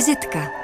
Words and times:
Vizitka 0.00 0.59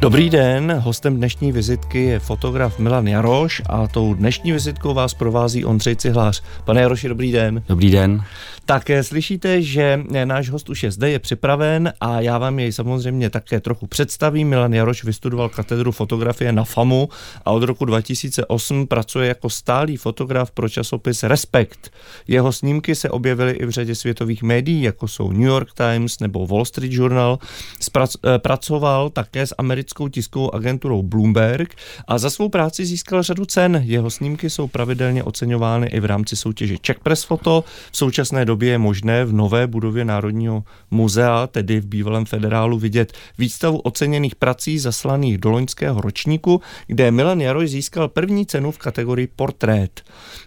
Dobrý 0.00 0.30
den, 0.30 0.72
hostem 0.78 1.16
dnešní 1.16 1.52
vizitky 1.52 2.04
je 2.04 2.18
fotograf 2.18 2.78
Milan 2.78 3.06
Jaroš 3.08 3.62
a 3.66 3.88
tou 3.88 4.14
dnešní 4.14 4.52
vizitkou 4.52 4.94
vás 4.94 5.14
provází 5.14 5.64
Ondřej 5.64 5.96
Cihlář. 5.96 6.42
Pane 6.64 6.80
Jaroši, 6.80 7.08
dobrý 7.08 7.32
den. 7.32 7.62
Dobrý 7.68 7.90
den. 7.90 8.24
Tak 8.70 8.90
eh, 8.90 9.02
slyšíte, 9.02 9.62
že 9.62 10.00
eh, 10.14 10.26
náš 10.26 10.50
host 10.50 10.70
už 10.70 10.82
je 10.82 10.90
zde, 10.90 11.10
je 11.10 11.18
připraven 11.18 11.92
a 12.00 12.20
já 12.20 12.38
vám 12.38 12.58
jej 12.58 12.72
samozřejmě 12.72 13.30
také 13.30 13.60
trochu 13.60 13.86
představím. 13.86 14.48
Milan 14.48 14.72
Jaroš 14.72 15.04
vystudoval 15.04 15.48
katedru 15.48 15.92
fotografie 15.92 16.52
na 16.52 16.64
FAMu 16.64 17.08
a 17.44 17.50
od 17.50 17.62
roku 17.62 17.84
2008 17.84 18.86
pracuje 18.86 19.28
jako 19.28 19.50
stálý 19.50 19.96
fotograf 19.96 20.50
pro 20.50 20.68
časopis 20.68 21.22
Respekt. 21.22 21.90
Jeho 22.28 22.52
snímky 22.52 22.94
se 22.94 23.10
objevily 23.10 23.52
i 23.52 23.66
v 23.66 23.70
řadě 23.70 23.94
světových 23.94 24.42
médií, 24.42 24.82
jako 24.82 25.08
jsou 25.08 25.32
New 25.32 25.48
York 25.48 25.68
Times 25.74 26.20
nebo 26.20 26.46
Wall 26.46 26.64
Street 26.64 26.92
Journal. 26.92 27.38
Sprac- 27.80 28.18
eh, 28.24 28.38
pracoval 28.38 29.10
také 29.10 29.46
s 29.46 29.54
americkou 29.58 29.89
tiskovou 30.08 30.54
agenturou 30.54 31.02
Bloomberg 31.02 31.74
a 32.08 32.18
za 32.18 32.30
svou 32.30 32.48
práci 32.48 32.86
získal 32.86 33.22
řadu 33.22 33.44
cen. 33.44 33.82
Jeho 33.84 34.10
snímky 34.10 34.50
jsou 34.50 34.68
pravidelně 34.68 35.24
oceňovány 35.24 35.86
i 35.86 36.00
v 36.00 36.04
rámci 36.04 36.36
soutěže 36.36 36.78
Czech 36.78 37.00
Press 37.00 37.24
Photo. 37.24 37.64
V 37.92 37.96
současné 37.96 38.44
době 38.44 38.70
je 38.70 38.78
možné 38.78 39.24
v 39.24 39.32
nové 39.32 39.66
budově 39.66 40.04
Národního 40.04 40.64
muzea, 40.90 41.46
tedy 41.46 41.80
v 41.80 41.86
bývalém 41.86 42.24
federálu, 42.24 42.78
vidět 42.78 43.12
výstavu 43.38 43.78
oceněných 43.78 44.34
prací 44.34 44.78
zaslaných 44.78 45.38
do 45.38 45.50
loňského 45.50 46.00
ročníku, 46.00 46.60
kde 46.86 47.10
Milan 47.10 47.40
Jaroš 47.40 47.70
získal 47.70 48.08
první 48.08 48.46
cenu 48.46 48.70
v 48.70 48.78
kategorii 48.78 49.26
portrét. 49.36 50.00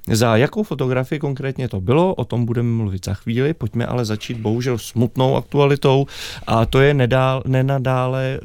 Za 0.08 0.38
jakou 0.38 0.64
fotografii 0.64 1.20
konkrétně 1.20 1.70
to 1.70 1.82
bylo, 1.82 2.14
o 2.16 2.26
tom 2.26 2.46
budeme 2.46 2.70
mluvit 2.70 3.06
za 3.06 3.14
chvíli, 3.14 3.54
pojďme 3.54 3.86
ale 3.86 4.06
začít 4.06 4.38
bohužel 4.38 4.78
smutnou 4.78 5.36
aktualitou 5.36 6.06
a 6.48 6.66
to 6.66 6.82
je 6.82 6.94
nedál, 6.94 7.44
nenadále 7.48 8.40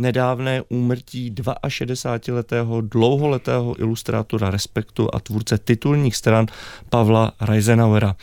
nedávné 0.00 0.62
úmrtí 0.68 1.30
62-letého 1.30 2.80
dlouholetého 2.80 3.80
ilustrátora 3.80 4.50
Respektu 4.50 5.08
a 5.14 5.20
tvůrce 5.20 5.58
titulních 5.58 6.16
stran 6.16 6.46
Pavla 6.88 7.32
Reisenauera 7.40 8.16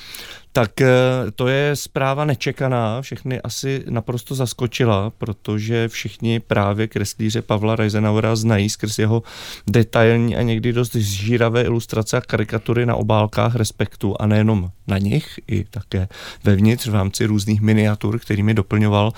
tak 0.58 0.82
eh, 0.82 0.88
to 1.36 1.48
je 1.48 1.76
zpráva 1.76 2.26
nečekaná, 2.26 3.02
všechny 3.02 3.42
asi 3.42 3.84
naprosto 3.90 4.36
zaskočila, 4.36 5.10
protože 5.10 5.88
všichni 5.88 6.40
právě 6.40 6.88
kreslíře 6.88 7.42
Pavla 7.42 7.76
Reisenauera 7.76 8.36
znají 8.36 8.70
skrz 8.70 9.00
jeho 9.00 9.24
detailní 9.68 10.36
a 10.36 10.42
někdy 10.42 10.74
dost 10.74 10.96
zžíravé 10.96 11.62
ilustrace 11.62 12.18
a 12.18 12.22
karikatury 12.22 12.86
na 12.86 12.96
obálkách 12.96 13.56
Respektu. 13.56 14.16
A 14.20 14.28
nejenom 14.28 14.70
na 14.88 14.98
nich, 14.98 15.40
i 15.48 15.64
také 15.64 16.08
vevnitř 16.44 16.88
v 16.88 16.94
rámci 16.94 17.26
různých 17.26 17.62
miniatur, 17.62 18.20
kterými 18.20 18.54
doplňoval 18.54 19.14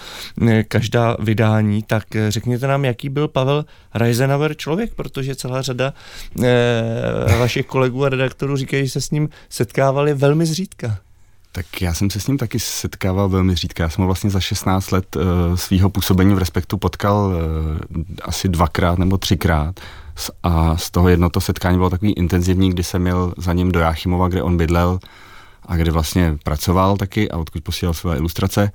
eh, 0.48 0.64
každá 0.64 1.18
vydání, 1.20 1.84
tak 1.84 2.16
eh, 2.16 2.32
řekněte 2.32 2.68
nám, 2.68 2.86
jaký 2.86 3.10
byl 3.10 3.28
Pavel 3.28 3.66
Reisenauer 3.94 4.56
člověk, 4.58 4.94
protože 4.94 5.36
celá 5.36 5.62
řada 5.62 5.94
eh, 6.44 7.38
vašich 7.38 7.66
kolegů 7.66 8.06
a 8.06 8.10
redaktorů 8.10 8.58
říkají, 8.58 8.86
že 8.86 8.92
se 8.92 9.02
s 9.02 9.12
ním 9.12 9.30
setkávali 9.50 10.14
velmi 10.14 10.46
zřídka. 10.46 11.00
Tak 11.52 11.82
já 11.82 11.94
jsem 11.94 12.10
se 12.10 12.20
s 12.20 12.28
ním 12.28 12.38
taky 12.38 12.60
setkával 12.60 13.30
velmi 13.30 13.56
řídka. 13.56 13.84
Já 13.84 13.90
jsem 13.90 14.02
ho 14.02 14.06
vlastně 14.06 14.30
za 14.30 14.40
16 14.40 14.92
let 14.92 15.16
uh, 15.16 15.22
svého 15.56 15.90
působení 15.90 16.36
v 16.36 16.38
Respektu 16.38 16.78
potkal 16.78 17.18
uh, 17.18 18.04
asi 18.22 18.50
dvakrát 18.50 19.00
nebo 19.00 19.18
třikrát. 19.18 19.80
A 20.44 20.78
z 20.78 20.92
toho 20.92 21.10
jedno 21.10 21.30
to 21.30 21.42
setkání 21.42 21.78
bylo 21.78 21.90
takový 21.90 22.14
intenzivní, 22.14 22.70
kdy 22.70 22.84
jsem 22.84 23.02
měl 23.02 23.34
za 23.38 23.54
ním 23.54 23.72
do 23.72 23.80
Jáchymova, 23.80 24.28
kde 24.28 24.44
on 24.44 24.58
bydlel 24.58 25.00
a 25.66 25.76
kde 25.76 25.92
vlastně 25.92 26.38
pracoval 26.44 26.98
taky 26.98 27.32
a 27.32 27.38
odkud 27.38 27.64
posílal 27.64 27.94
své 27.94 28.18
ilustrace 28.18 28.72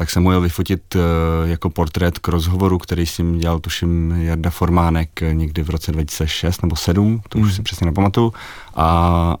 tak 0.00 0.10
jsem 0.10 0.22
mu 0.22 0.30
jel 0.30 0.40
vyfotit 0.40 0.94
uh, 0.94 1.00
jako 1.44 1.70
portrét 1.70 2.18
k 2.18 2.28
rozhovoru, 2.28 2.78
který 2.78 3.04
ním 3.18 3.38
dělal, 3.38 3.60
tuším, 3.60 4.14
Jarda 4.20 4.50
Formánek 4.50 5.20
někdy 5.32 5.62
v 5.62 5.70
roce 5.70 5.92
2006 5.92 6.62
nebo 6.62 6.76
7, 6.76 7.22
to 7.28 7.38
už 7.38 7.48
mm. 7.48 7.52
si 7.54 7.62
přesně 7.62 7.84
nepamatuju. 7.84 8.32
A, 8.74 8.86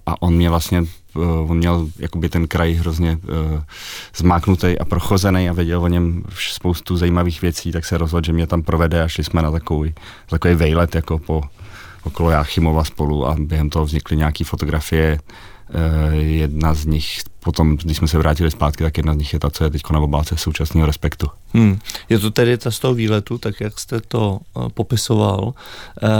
a 0.06 0.22
on 0.22 0.34
mě 0.34 0.50
vlastně 0.50 0.80
uh, 0.80 1.50
on 1.50 1.56
měl 1.56 1.88
jakoby 1.98 2.28
ten 2.28 2.48
kraj 2.48 2.72
hrozně 2.72 3.18
uh, 3.22 3.60
zmáknutý 4.16 4.78
a 4.78 4.84
prochozený 4.84 5.48
a 5.48 5.52
věděl 5.52 5.82
o 5.82 5.88
něm 5.88 6.22
spoustu 6.50 6.96
zajímavých 6.96 7.42
věcí, 7.42 7.72
tak 7.72 7.84
se 7.84 7.98
rozhodl, 7.98 8.26
že 8.26 8.32
mě 8.32 8.46
tam 8.46 8.62
provede 8.62 9.02
a 9.02 9.08
šli 9.08 9.24
jsme 9.24 9.42
na 9.42 9.50
takový, 9.50 9.94
takový 10.30 10.54
vejlet 10.54 10.94
jako 10.94 11.18
po 11.18 11.42
okolo 12.02 12.30
Jáchymova 12.30 12.84
spolu 12.84 13.26
a 13.26 13.36
během 13.38 13.70
toho 13.70 13.84
vznikly 13.84 14.16
nějaké 14.16 14.44
fotografie. 14.44 15.18
Uh, 15.74 16.14
jedna 16.14 16.74
z 16.74 16.86
nich 16.86 17.20
potom, 17.40 17.76
když 17.76 17.96
jsme 17.96 18.08
se 18.08 18.18
vrátili 18.18 18.50
zpátky, 18.50 18.84
tak 18.84 18.96
jedna 18.96 19.14
z 19.14 19.16
nich 19.16 19.32
je 19.32 19.38
ta, 19.38 19.50
co 19.50 19.64
je 19.64 19.70
teď 19.70 19.82
na 19.92 20.00
obálce 20.00 20.36
současného 20.36 20.86
respektu. 20.86 21.26
Hmm. 21.54 21.78
Je 22.08 22.18
to 22.18 22.30
tedy 22.30 22.58
ta 22.58 22.70
z 22.70 22.78
toho 22.78 22.94
výletu, 22.94 23.38
tak 23.38 23.60
jak 23.60 23.80
jste 23.80 24.00
to 24.00 24.40
uh, 24.54 24.68
popisoval. 24.68 25.54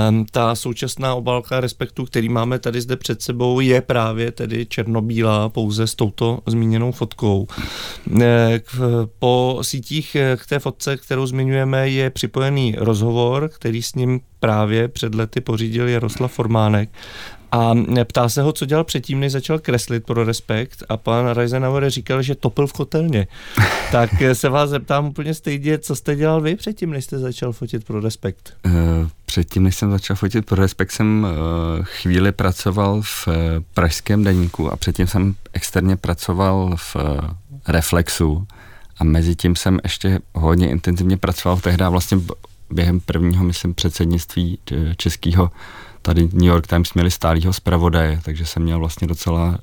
Um, 0.08 0.26
ta 0.30 0.54
současná 0.54 1.14
obálka 1.14 1.60
respektu, 1.60 2.04
který 2.04 2.28
máme 2.28 2.58
tady 2.58 2.80
zde 2.80 2.96
před 2.96 3.22
sebou, 3.22 3.60
je 3.60 3.80
právě 3.80 4.32
tedy 4.32 4.66
černobílá 4.66 5.48
pouze 5.48 5.86
s 5.86 5.94
touto 5.94 6.38
zmíněnou 6.46 6.92
fotkou. 6.92 7.46
E, 8.20 8.60
po 9.18 9.58
sítích 9.62 10.14
eh, 10.14 10.36
k 10.36 10.46
té 10.46 10.58
fotce, 10.58 10.96
kterou 10.96 11.26
zmiňujeme, 11.26 11.88
je 11.88 12.10
připojený 12.10 12.74
rozhovor, 12.78 13.48
který 13.48 13.82
s 13.82 13.94
ním 13.94 14.20
právě 14.40 14.88
před 14.88 15.14
lety 15.14 15.40
pořídil 15.40 15.88
Jaroslav 15.88 16.32
Formánek 16.32 16.90
a 17.52 17.74
ptá 18.04 18.28
se 18.28 18.42
ho, 18.42 18.52
co 18.52 18.66
dělal 18.66 18.84
předtím, 18.84 19.20
než 19.20 19.32
začal 19.32 19.58
kreslit 19.58 20.04
pro 20.06 20.24
Respekt 20.24 20.82
a 20.88 20.96
pan 20.96 21.26
Reisenauer 21.26 21.90
říkal, 21.90 22.22
že 22.22 22.34
topil 22.34 22.66
v 22.66 22.72
kotelně. 22.72 23.26
tak 23.92 24.10
se 24.32 24.48
vás 24.48 24.70
zeptám 24.70 25.06
úplně 25.06 25.34
stejně, 25.34 25.78
co 25.78 25.96
jste 25.96 26.16
dělal 26.16 26.40
vy 26.40 26.56
předtím, 26.56 26.90
než 26.90 27.04
jste 27.04 27.18
začal 27.18 27.52
fotit 27.52 27.84
pro 27.84 28.00
Respekt? 28.00 28.52
Uh, 28.66 28.72
předtím, 29.26 29.62
než 29.62 29.76
jsem 29.76 29.90
začal 29.90 30.16
fotit 30.16 30.46
pro 30.46 30.62
Respekt, 30.62 30.92
jsem 30.92 31.26
uh, 31.78 31.84
chvíli 31.84 32.32
pracoval 32.32 33.02
v 33.02 33.28
uh, 33.28 33.34
pražském 33.74 34.24
deníku 34.24 34.72
a 34.72 34.76
předtím 34.76 35.06
jsem 35.06 35.34
externě 35.52 35.96
pracoval 35.96 36.76
v 36.76 36.96
Reflexu 37.68 38.46
a 38.98 39.04
mezi 39.04 39.36
tím 39.36 39.56
jsem 39.56 39.80
ještě 39.84 40.18
hodně 40.34 40.70
intenzivně 40.70 41.16
pracoval 41.16 41.60
tehdy 41.60 41.84
vlastně 41.88 42.18
během 42.70 43.00
prvního, 43.00 43.44
myslím, 43.44 43.74
předsednictví 43.74 44.58
českého 44.96 45.50
tady 46.02 46.28
New 46.32 46.48
York 46.48 46.66
Times 46.66 46.94
měli 46.94 47.10
stálýho 47.10 47.52
zpravodaje, 47.52 48.20
takže 48.22 48.46
jsem 48.46 48.62
měl 48.62 48.78
vlastně 48.78 49.06
docela 49.06 49.48
uh, 49.48 49.56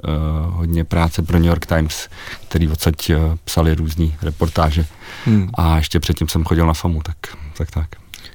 hodně 0.55 0.83
práce 0.83 1.21
pro 1.21 1.37
New 1.37 1.47
York 1.47 1.65
Times, 1.65 2.09
který 2.47 2.67
odsaď 2.69 3.09
uh, 3.09 3.15
psali 3.43 3.75
různé 3.75 4.07
reportáže. 4.21 4.85
Hmm. 5.25 5.49
A 5.53 5.77
ještě 5.77 5.99
předtím 5.99 6.27
jsem 6.27 6.43
chodil 6.43 6.65
na 6.65 6.73
FAMu, 6.73 7.01
tak 7.03 7.17
tak. 7.57 7.71
tak. 7.71 7.87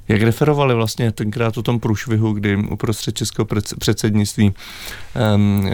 Jak 0.09 0.23
referovali 0.23 0.75
vlastně 0.75 1.13
tenkrát 1.13 1.59
o 1.59 1.63
tom 1.63 1.81
průšvihu, 1.81 2.33
kdy 2.33 2.57
uprostřed 2.57 3.17
českého 3.17 3.47
předsednictví 3.79 4.55
um, 5.35 5.71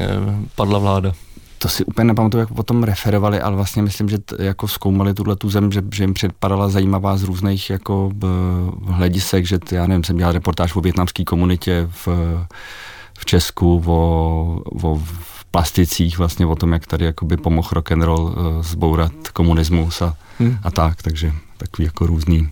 padla 0.55 0.78
vláda? 0.78 1.12
To 1.59 1.69
si 1.69 1.85
úplně 1.85 2.05
nepamatuju, 2.05 2.41
jak 2.41 2.59
o 2.59 2.63
tom 2.63 2.83
referovali, 2.83 3.41
ale 3.41 3.57
vlastně 3.57 3.83
myslím, 3.83 4.09
že 4.09 4.19
t, 4.19 4.37
jako 4.39 4.69
zkoumali 4.69 5.15
tuhle 5.15 5.37
tu 5.37 5.51
zem, 5.51 5.73
že, 5.73 5.83
že 5.95 6.05
jim 6.05 6.15
předpadala 6.15 6.69
zajímavá 6.69 7.17
z 7.17 7.23
různých 7.23 7.71
jako 7.71 8.11
b, 8.15 8.27
hledisek, 8.87 9.47
že 9.47 9.59
t, 9.59 9.77
já 9.77 9.87
nevím, 9.87 10.05
jsem 10.05 10.17
dělal 10.17 10.33
reportáž 10.33 10.77
o 10.77 10.81
větnamské 10.81 11.25
komunitě 11.25 11.89
v, 11.91 12.09
v 13.19 13.25
Česku, 13.25 13.83
o, 13.87 14.63
o 14.83 15.03
plasticích, 15.51 16.19
vlastně 16.19 16.47
o 16.47 16.57
tom, 16.57 16.73
jak 16.73 16.87
tady 16.87 17.05
jakoby 17.05 17.37
pomohl 17.37 17.69
rock 17.73 17.93
and 17.93 18.03
roll 18.03 18.23
uh, 18.23 18.63
zbourat 18.63 19.13
komunismus 19.33 20.03
a, 20.03 20.17
hmm. 20.39 20.59
a 20.63 20.71
tak, 20.71 21.03
takže 21.03 21.33
takový 21.57 21.87
jako 21.87 22.07
různý 22.07 22.50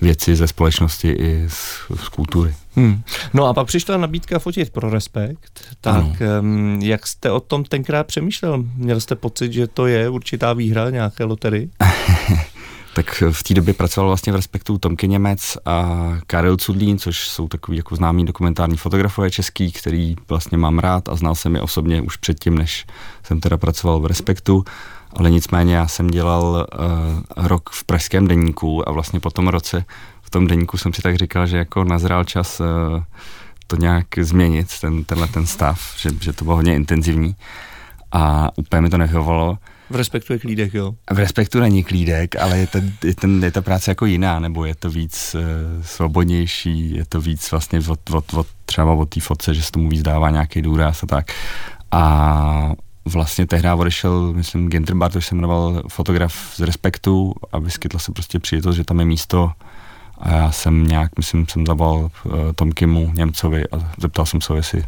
věci 0.00 0.36
ze 0.36 0.46
společnosti 0.46 1.08
i 1.08 1.44
z, 1.48 1.80
z 1.94 2.08
kultury. 2.08 2.54
Hmm. 2.76 3.02
No 3.34 3.46
a 3.46 3.54
pak 3.54 3.66
přišla 3.66 3.96
nabídka 3.96 4.38
fotit 4.38 4.70
pro 4.70 4.90
Respekt, 4.90 5.60
tak 5.80 6.04
um, 6.40 6.78
jak 6.82 7.06
jste 7.06 7.30
o 7.30 7.40
tom 7.40 7.64
tenkrát 7.64 8.06
přemýšlel? 8.06 8.64
Měl 8.76 9.00
jste 9.00 9.14
pocit, 9.14 9.52
že 9.52 9.66
to 9.66 9.86
je 9.86 10.08
určitá 10.08 10.52
výhra 10.52 10.90
nějaké 10.90 11.24
lotery? 11.24 11.70
tak 12.94 13.22
v 13.30 13.42
té 13.42 13.54
době 13.54 13.74
pracoval 13.74 14.08
vlastně 14.08 14.32
v 14.32 14.36
Respektu 14.36 14.78
Tomky 14.78 15.08
Němec 15.08 15.58
a 15.66 16.08
Karel 16.26 16.56
Cudlín, 16.56 16.98
což 16.98 17.28
jsou 17.28 17.48
takový 17.48 17.76
jako 17.76 17.96
známí 17.96 18.24
dokumentární 18.24 18.76
fotografové 18.76 19.30
český, 19.30 19.72
který 19.72 20.16
vlastně 20.28 20.58
mám 20.58 20.78
rád 20.78 21.08
a 21.08 21.16
znal 21.16 21.34
jsem 21.34 21.54
je 21.54 21.62
osobně 21.62 22.02
už 22.02 22.16
předtím, 22.16 22.58
než 22.58 22.86
jsem 23.22 23.40
teda 23.40 23.56
pracoval 23.56 24.00
v 24.00 24.06
Respektu 24.06 24.64
ale 25.12 25.30
nicméně 25.30 25.74
já 25.74 25.88
jsem 25.88 26.08
dělal 26.08 26.66
uh, 26.78 27.46
rok 27.46 27.70
v 27.70 27.84
pražském 27.84 28.28
deníku 28.28 28.88
a 28.88 28.92
vlastně 28.92 29.20
po 29.20 29.30
tom 29.30 29.48
roce 29.48 29.84
v 30.30 30.32
tom 30.32 30.46
deníku 30.46 30.78
jsem 30.78 30.92
si 30.92 31.02
tak 31.02 31.16
říkal, 31.16 31.46
že 31.46 31.56
jako 31.56 31.84
nazrál 31.84 32.24
čas 32.24 32.60
uh, 32.60 32.66
to 33.66 33.76
nějak 33.76 34.06
změnit, 34.20 34.68
ten, 34.80 35.04
tenhle 35.04 35.28
ten 35.28 35.46
stav, 35.46 35.94
že, 35.96 36.10
že 36.20 36.32
to 36.32 36.44
bylo 36.44 36.56
hodně 36.56 36.74
intenzivní 36.74 37.36
a 38.12 38.48
úplně 38.58 38.80
mi 38.80 38.90
to 38.90 38.98
nevyhovalo. 38.98 39.58
V 39.90 39.96
respektu 39.96 40.32
je 40.32 40.38
klídek, 40.38 40.74
jo? 40.74 40.94
V 41.10 41.18
respektu 41.18 41.60
není 41.60 41.84
klídek, 41.84 42.36
ale 42.36 42.58
je, 42.58 42.66
ten, 42.66 42.92
je, 43.04 43.14
ten, 43.14 43.44
je 43.44 43.50
ta 43.50 43.60
práce 43.60 43.90
jako 43.90 44.06
jiná, 44.06 44.38
nebo 44.38 44.64
je 44.64 44.74
to 44.74 44.90
víc 44.90 45.34
uh, 45.34 45.82
svobodnější, 45.82 46.96
je 46.96 47.04
to 47.08 47.20
víc 47.20 47.50
vlastně 47.50 47.80
od, 47.88 48.10
od, 48.10 48.34
od 48.34 48.46
třeba 48.64 48.92
od 48.92 49.08
té 49.08 49.20
fotce, 49.20 49.54
že 49.54 49.62
se 49.62 49.72
tomu 49.72 49.88
víc 49.88 50.02
dává 50.02 50.30
nějaký 50.30 50.62
důraz 50.62 51.02
a 51.02 51.06
tak. 51.06 51.32
A 51.90 52.72
vlastně 53.04 53.46
tehdy 53.46 53.68
odešel, 53.72 54.32
myslím, 54.32 54.68
Ginterbart, 54.68 55.12
to 55.12 55.20
se 55.20 55.34
jmenoval 55.34 55.82
fotograf 55.88 56.34
z 56.54 56.60
Respektu 56.60 57.34
a 57.52 57.58
vyskytla 57.58 58.00
se 58.00 58.12
prostě 58.12 58.38
příležitost, 58.38 58.76
že 58.76 58.84
tam 58.84 58.98
je 59.00 59.04
místo 59.04 59.52
a 60.20 60.30
já 60.30 60.52
jsem 60.52 60.86
nějak, 60.86 61.16
myslím, 61.16 61.46
jsem 61.48 61.66
zavolal 61.66 61.96
uh, 61.96 62.32
Tom 62.54 62.72
Kimu, 62.72 63.12
Němcovi 63.14 63.64
a 63.68 63.90
zeptal 63.98 64.26
jsem 64.26 64.40
se, 64.40 64.54
jestli 64.54 64.84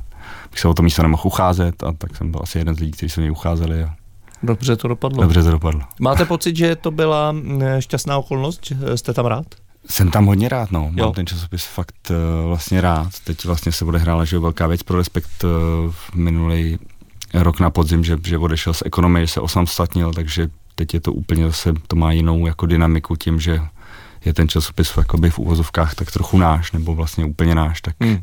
bych 0.50 0.60
se 0.60 0.68
o 0.68 0.74
to 0.74 0.82
místo 0.82 1.02
nemohl 1.02 1.22
ucházet 1.26 1.82
a 1.82 1.92
tak 1.92 2.16
jsem 2.16 2.30
byl 2.30 2.40
asi 2.42 2.58
jeden 2.58 2.74
z 2.74 2.78
lidí, 2.78 2.92
kteří 2.92 3.10
se 3.10 3.20
mě 3.20 3.30
ucházeli 3.30 3.84
a 3.84 3.94
Dobře 4.42 4.76
to 4.76 4.88
dopadlo. 4.88 5.22
Dobře 5.22 5.42
to 5.42 5.50
dopadlo. 5.50 5.80
Máte 6.00 6.24
pocit, 6.24 6.56
že 6.56 6.76
to 6.76 6.90
byla 6.90 7.34
šťastná 7.78 8.18
okolnost, 8.18 8.66
že 8.66 8.76
jste 8.96 9.12
tam 9.12 9.26
rád? 9.26 9.46
Jsem 9.88 10.10
tam 10.10 10.26
hodně 10.26 10.48
rád, 10.48 10.72
no. 10.72 10.80
Mám 10.80 10.98
jo. 10.98 11.10
ten 11.10 11.26
časopis 11.26 11.64
fakt 11.64 12.10
uh, 12.10 12.16
vlastně 12.48 12.80
rád. 12.80 13.08
Teď 13.24 13.44
vlastně 13.44 13.72
se 13.72 13.84
odehrála, 13.84 14.24
že 14.24 14.38
velká 14.38 14.66
věc 14.66 14.82
pro 14.82 14.98
Respekt 14.98 15.44
uh, 15.44 15.50
minulý 16.14 16.78
rok 17.34 17.60
na 17.60 17.70
podzim, 17.70 18.04
že, 18.04 18.16
že 18.24 18.38
odešel 18.38 18.74
z 18.74 18.82
ekonomie, 18.86 19.26
že 19.26 19.32
se 19.32 19.40
osamostatnil, 19.40 20.12
takže 20.12 20.48
teď 20.74 20.94
je 20.94 21.00
to 21.00 21.12
úplně 21.12 21.46
zase, 21.46 21.72
to 21.86 21.96
má 21.96 22.12
jinou 22.12 22.46
jako 22.46 22.66
dynamiku 22.66 23.16
tím, 23.16 23.40
že 23.40 23.60
je 24.24 24.34
ten 24.34 24.48
časopis 24.48 24.96
jakoby 24.96 25.30
v 25.30 25.38
úvozovkách 25.38 25.94
tak 25.94 26.12
trochu 26.12 26.38
náš, 26.38 26.72
nebo 26.72 26.94
vlastně 26.94 27.24
úplně 27.24 27.54
náš, 27.54 27.80
tak 27.80 27.96
hmm 28.00 28.22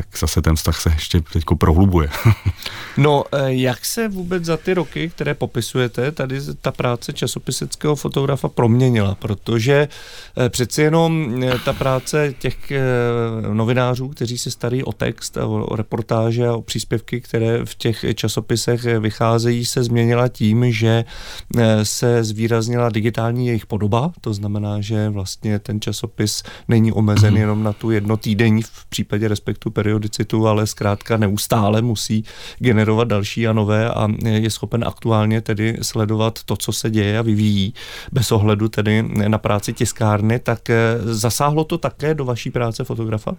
tak 0.00 0.18
zase 0.18 0.42
ten 0.42 0.56
vztah 0.56 0.80
se 0.80 0.90
ještě 0.90 1.20
teď 1.20 1.44
prohlubuje. 1.58 2.08
no, 2.96 3.24
eh, 3.32 3.38
jak 3.46 3.84
se 3.84 4.08
vůbec 4.08 4.44
za 4.44 4.56
ty 4.56 4.74
roky, 4.74 5.08
které 5.08 5.34
popisujete, 5.34 6.12
tady 6.12 6.40
ta 6.60 6.72
práce 6.72 7.12
časopiseckého 7.12 7.96
fotografa 7.96 8.48
proměnila? 8.48 9.14
Protože 9.14 9.88
eh, 10.36 10.48
přeci 10.48 10.82
jenom 10.82 11.42
eh, 11.42 11.58
ta 11.64 11.72
práce 11.72 12.34
těch 12.38 12.72
novinářů, 13.52 14.08
kteří 14.08 14.38
se 14.38 14.50
starí 14.50 14.84
o 14.84 14.92
text, 14.92 15.36
o 15.36 15.76
reportáže 15.76 16.46
a 16.46 16.54
o 16.54 16.62
příspěvky, 16.62 17.20
které 17.20 17.64
v 17.64 17.74
těch 17.74 18.04
časopisech 18.14 18.84
vycházejí, 18.84 19.64
se 19.64 19.82
změnila 19.82 20.28
tím, 20.28 20.72
že 20.72 21.04
se 21.82 22.24
zvýraznila 22.24 22.88
digitální 22.88 23.46
jejich 23.46 23.66
podoba, 23.66 24.12
to 24.20 24.34
znamená, 24.34 24.80
že 24.80 25.08
vlastně 25.08 25.58
ten 25.58 25.80
časopis 25.80 26.42
není 26.68 26.92
omezen 26.92 27.34
mm. 27.34 27.40
jenom 27.40 27.62
na 27.62 27.72
tu 27.72 27.90
jednotýdenní 27.90 28.62
v 28.62 28.86
případě 28.88 29.28
respektu 29.28 29.70
period 29.70 29.89
periodicitu, 29.90 30.48
ale 30.48 30.66
zkrátka 30.66 31.16
neustále 31.16 31.82
musí 31.82 32.24
generovat 32.58 33.08
další 33.08 33.48
a 33.48 33.52
nové 33.52 33.90
a 33.90 34.08
je 34.24 34.50
schopen 34.50 34.84
aktuálně 34.86 35.40
tedy 35.40 35.78
sledovat 35.82 36.38
to, 36.44 36.56
co 36.56 36.72
se 36.72 36.90
děje 36.90 37.18
a 37.18 37.22
vyvíjí 37.22 37.74
bez 38.12 38.32
ohledu 38.32 38.68
tedy 38.68 39.02
na 39.28 39.38
práci 39.38 39.72
tiskárny, 39.72 40.38
tak 40.38 40.70
eh, 40.70 40.98
zasáhlo 41.02 41.64
to 41.64 41.78
také 41.78 42.14
do 42.14 42.24
vaší 42.24 42.50
práce 42.50 42.84
fotografa? 42.84 43.34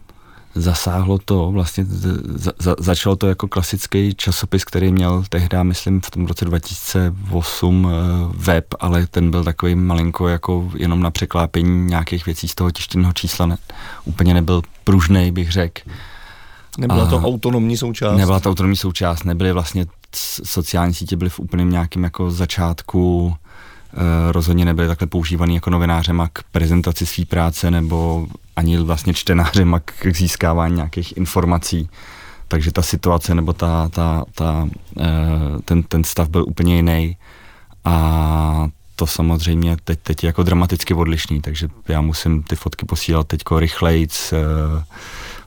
zasáhlo 0.56 1.18
to, 1.26 1.52
vlastně 1.52 1.86
za, 1.88 2.52
za, 2.60 2.76
začalo 2.80 3.16
to 3.16 3.28
jako 3.28 3.48
klasický 3.48 4.14
časopis, 4.16 4.66
který 4.66 4.92
měl 4.92 5.24
tehdy, 5.30 5.58
myslím, 5.64 6.02
v 6.02 6.12
tom 6.12 6.26
roce 6.26 6.46
2008 6.46 7.88
eh, 7.88 7.98
web, 8.38 8.66
ale 8.80 9.08
ten 9.08 9.32
byl 9.32 9.44
takový 9.44 9.76
malinko 9.76 10.28
jako 10.28 10.72
jenom 10.78 11.00
na 11.00 11.12
překlápění 11.12 11.86
nějakých 11.86 12.26
věcí 12.26 12.48
z 12.48 12.56
toho 12.56 12.72
tištěného 12.72 13.14
čísla. 13.14 13.46
Ne, 13.46 13.58
úplně 14.06 14.34
nebyl 14.34 14.62
pružný, 14.84 15.32
bych 15.32 15.52
řekl. 15.52 15.82
Nebyla 16.78 17.06
to 17.06 17.18
autonomní 17.18 17.78
součást? 17.78 18.18
Nebyla 18.18 18.40
to 18.40 18.50
autonomní 18.50 18.78
součást, 18.78 19.24
nebyly 19.24 19.52
vlastně 19.52 19.86
sociální 20.44 20.94
sítě 20.94 21.16
byly 21.16 21.30
v 21.30 21.40
úplném 21.40 21.70
nějakém 21.70 22.04
jako 22.04 22.32
začátku, 22.32 23.36
e, 23.94 24.32
rozhodně 24.32 24.66
nebyly 24.66 24.88
takhle 24.88 25.08
používaný 25.08 25.56
jako 25.56 25.70
novinářem 25.70 26.22
a 26.22 26.30
k 26.34 26.44
prezentaci 26.52 27.06
své 27.06 27.26
práce 27.26 27.72
nebo 27.72 28.28
ani 28.56 28.78
vlastně 28.78 29.14
čtenářem 29.14 29.74
a 29.74 29.80
k 29.80 30.16
získávání 30.16 30.76
nějakých 30.76 31.18
informací. 31.18 31.90
Takže 32.48 32.72
ta 32.72 32.82
situace 32.82 33.36
nebo 33.36 33.54
ta, 33.54 33.90
ta, 33.90 34.26
ta, 34.36 34.68
e, 35.00 35.10
ten, 35.66 35.84
ten 35.84 36.04
stav 36.04 36.30
byl 36.30 36.46
úplně 36.48 36.76
jiný 36.76 37.18
a 37.86 38.68
to 38.96 39.08
samozřejmě 39.08 39.78
teď, 39.84 40.00
teď 40.04 40.24
je 40.24 40.28
jako 40.28 40.44
dramaticky 40.44 40.94
odlišný, 40.94 41.42
takže 41.42 41.68
já 41.88 42.02
musím 42.02 42.44
ty 42.44 42.56
fotky 42.56 42.86
posílat 42.86 43.28
teďko 43.28 43.60
rychlejc, 43.60 44.34
e, 44.34 44.38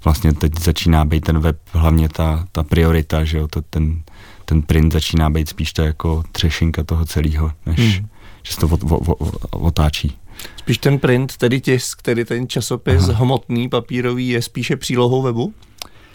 vlastně 0.05 0.33
teď 0.33 0.61
začíná 0.61 1.05
být 1.05 1.25
ten 1.25 1.39
web 1.39 1.59
hlavně 1.73 2.09
ta, 2.09 2.47
ta 2.53 2.63
priorita, 2.63 3.25
že 3.25 3.39
jo, 3.39 3.49
to 3.49 3.63
ten, 3.63 4.03
ten 4.45 4.63
print 4.63 4.93
začíná 4.93 5.31
být 5.31 5.49
spíš 5.49 5.73
to 5.73 5.83
jako 5.83 6.23
třešinka 6.33 6.85
toho 6.85 7.05
celého, 7.05 7.53
než 7.67 7.79
hmm. 7.79 8.09
že 8.43 8.53
se 8.53 8.61
to 8.61 8.67
o, 8.67 8.99
o, 8.99 9.15
o, 9.15 9.59
otáčí. 9.59 10.19
Spíš 10.57 10.79
ten 10.79 10.99
print, 10.99 11.37
tedy 11.37 11.61
tisk, 11.61 12.03
tedy 12.03 12.25
ten 12.25 12.49
časopis 12.49 13.09
Aha. 13.09 13.19
hmotný, 13.19 13.69
papírový, 13.69 14.29
je 14.29 14.43
spíše 14.43 14.77
přílohou 14.77 15.23
webu? 15.23 15.55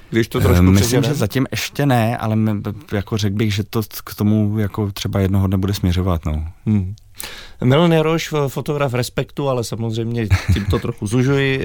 Když 0.10 0.28
to 0.28 0.40
trošku 0.40 0.64
Myslím, 0.64 0.76
přeženem? 0.76 1.04
že 1.04 1.14
zatím 1.14 1.48
ještě 1.52 1.86
ne, 1.86 2.18
ale 2.18 2.38
jako 2.92 3.18
řekl 3.18 3.36
bych, 3.36 3.54
že 3.54 3.64
to 3.64 3.82
k 4.04 4.16
tomu 4.16 4.60
jako 4.60 4.92
třeba 4.92 5.20
jednoho 5.20 5.48
dne 5.48 5.58
bude 5.58 5.74
směřovat. 5.74 6.26
No. 6.26 6.46
Hmm. 6.66 6.96
Milan 7.64 7.92
Jaroš, 7.92 8.34
fotograf 8.48 8.94
Respektu, 8.94 9.50
ale 9.50 9.64
samozřejmě 9.64 10.28
tímto 10.54 10.80
trochu 10.80 11.08
zužuji 11.08 11.62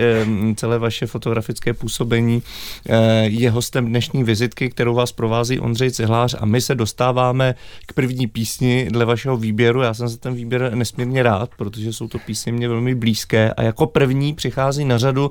celé 0.56 0.78
vaše 0.78 1.06
fotografické 1.06 1.74
působení, 1.74 2.42
eh, 2.88 3.24
je 3.24 3.50
hostem 3.50 3.86
dnešní 3.86 4.24
vizitky, 4.24 4.70
kterou 4.70 4.94
vás 4.94 5.12
provází 5.12 5.60
Ondřej 5.60 5.90
Cihlář 5.90 6.34
a 6.38 6.46
my 6.46 6.60
se 6.60 6.74
dostáváme 6.74 7.54
k 7.86 7.92
první 7.92 8.26
písni 8.26 8.88
dle 8.90 9.04
vašeho 9.04 9.36
výběru. 9.36 9.82
Já 9.82 9.94
jsem 9.94 10.08
za 10.08 10.16
ten 10.16 10.34
výběr 10.34 10.74
nesmírně 10.74 11.22
rád, 11.22 11.50
protože 11.56 11.92
jsou 11.92 12.08
to 12.08 12.18
písně 12.18 12.52
mě 12.52 12.68
velmi 12.68 12.94
blízké 12.94 13.52
a 13.52 13.62
jako 13.62 13.86
první 13.86 14.34
přichází 14.34 14.84
na 14.84 14.98
řadu 14.98 15.30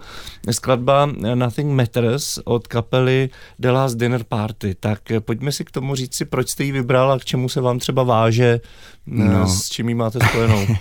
skladba 0.51 1.09
Nothing 1.35 1.71
Matters 1.71 2.39
od 2.43 2.67
kapely 2.67 3.29
The 3.59 3.69
Last 3.69 3.97
Dinner 3.97 4.23
Party. 4.23 4.75
Tak 4.79 4.99
pojďme 5.19 5.51
si 5.51 5.65
k 5.65 5.71
tomu 5.71 5.95
říct 5.95 6.15
si, 6.15 6.25
proč 6.25 6.49
jste 6.49 6.63
ji 6.63 6.71
vybral 6.71 7.11
a 7.11 7.19
k 7.19 7.25
čemu 7.25 7.49
se 7.49 7.61
vám 7.61 7.79
třeba 7.79 8.03
váže, 8.03 8.59
no. 9.05 9.47
s 9.47 9.69
čím 9.69 9.89
ji 9.89 9.95
máte 10.13 10.27
spojenou. 10.27 10.67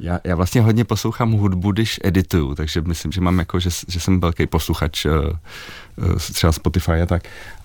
Já, 0.00 0.20
já 0.24 0.36
vlastně 0.36 0.60
hodně 0.60 0.84
poslouchám 0.84 1.32
hudbu, 1.32 1.72
když 1.72 2.00
edituju, 2.04 2.54
takže 2.54 2.80
myslím, 2.80 3.12
že 3.12 3.20
mám 3.20 3.38
jako, 3.38 3.60
že, 3.60 3.70
že 3.88 4.00
jsem 4.00 4.20
velký 4.20 4.46
posluchač 4.46 5.04
uh, 5.04 5.12
uh, 5.12 6.16
třeba 6.16 6.52
Spotify 6.52 6.92
a 6.92 7.06
tak. 7.06 7.22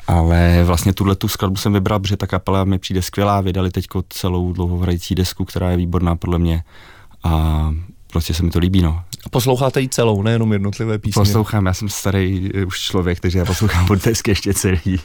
Ale 0.08 0.64
vlastně 0.64 0.94
tuhle 0.94 1.16
tu 1.16 1.28
skladbu 1.28 1.56
jsem 1.56 1.74
vybral, 1.74 2.00
protože 2.00 2.18
ta 2.18 2.28
kapela 2.28 2.64
mi 2.64 2.80
přijde 2.80 3.02
skvělá, 3.02 3.42
vydali 3.42 3.72
teď 3.72 3.86
celou 4.10 4.54
dlouhohrající 4.54 5.16
desku, 5.16 5.46
která 5.46 5.72
je 5.72 5.78
výborná 5.78 6.16
podle 6.16 6.40
mě 6.40 6.64
a 7.24 7.72
prostě 8.18 8.34
se 8.34 8.44
mi 8.44 8.50
to 8.50 8.60
líbí, 8.60 8.82
no. 8.82 9.04
Posloucháte 9.32 9.82
ji 9.82 9.90
celou, 9.90 10.22
nejenom 10.22 10.54
jednotlivé 10.54 10.98
písně? 10.98 11.22
Poslouchám, 11.22 11.66
já 11.66 11.74
jsem 11.74 11.90
starý 11.90 12.52
eh, 12.54 12.66
už 12.66 12.80
člověk, 12.80 13.20
takže 13.20 13.40
já 13.40 13.46
poslouchám 13.46 13.88
desky 14.06 14.32
ještě 14.32 14.54
celý. 14.54 15.00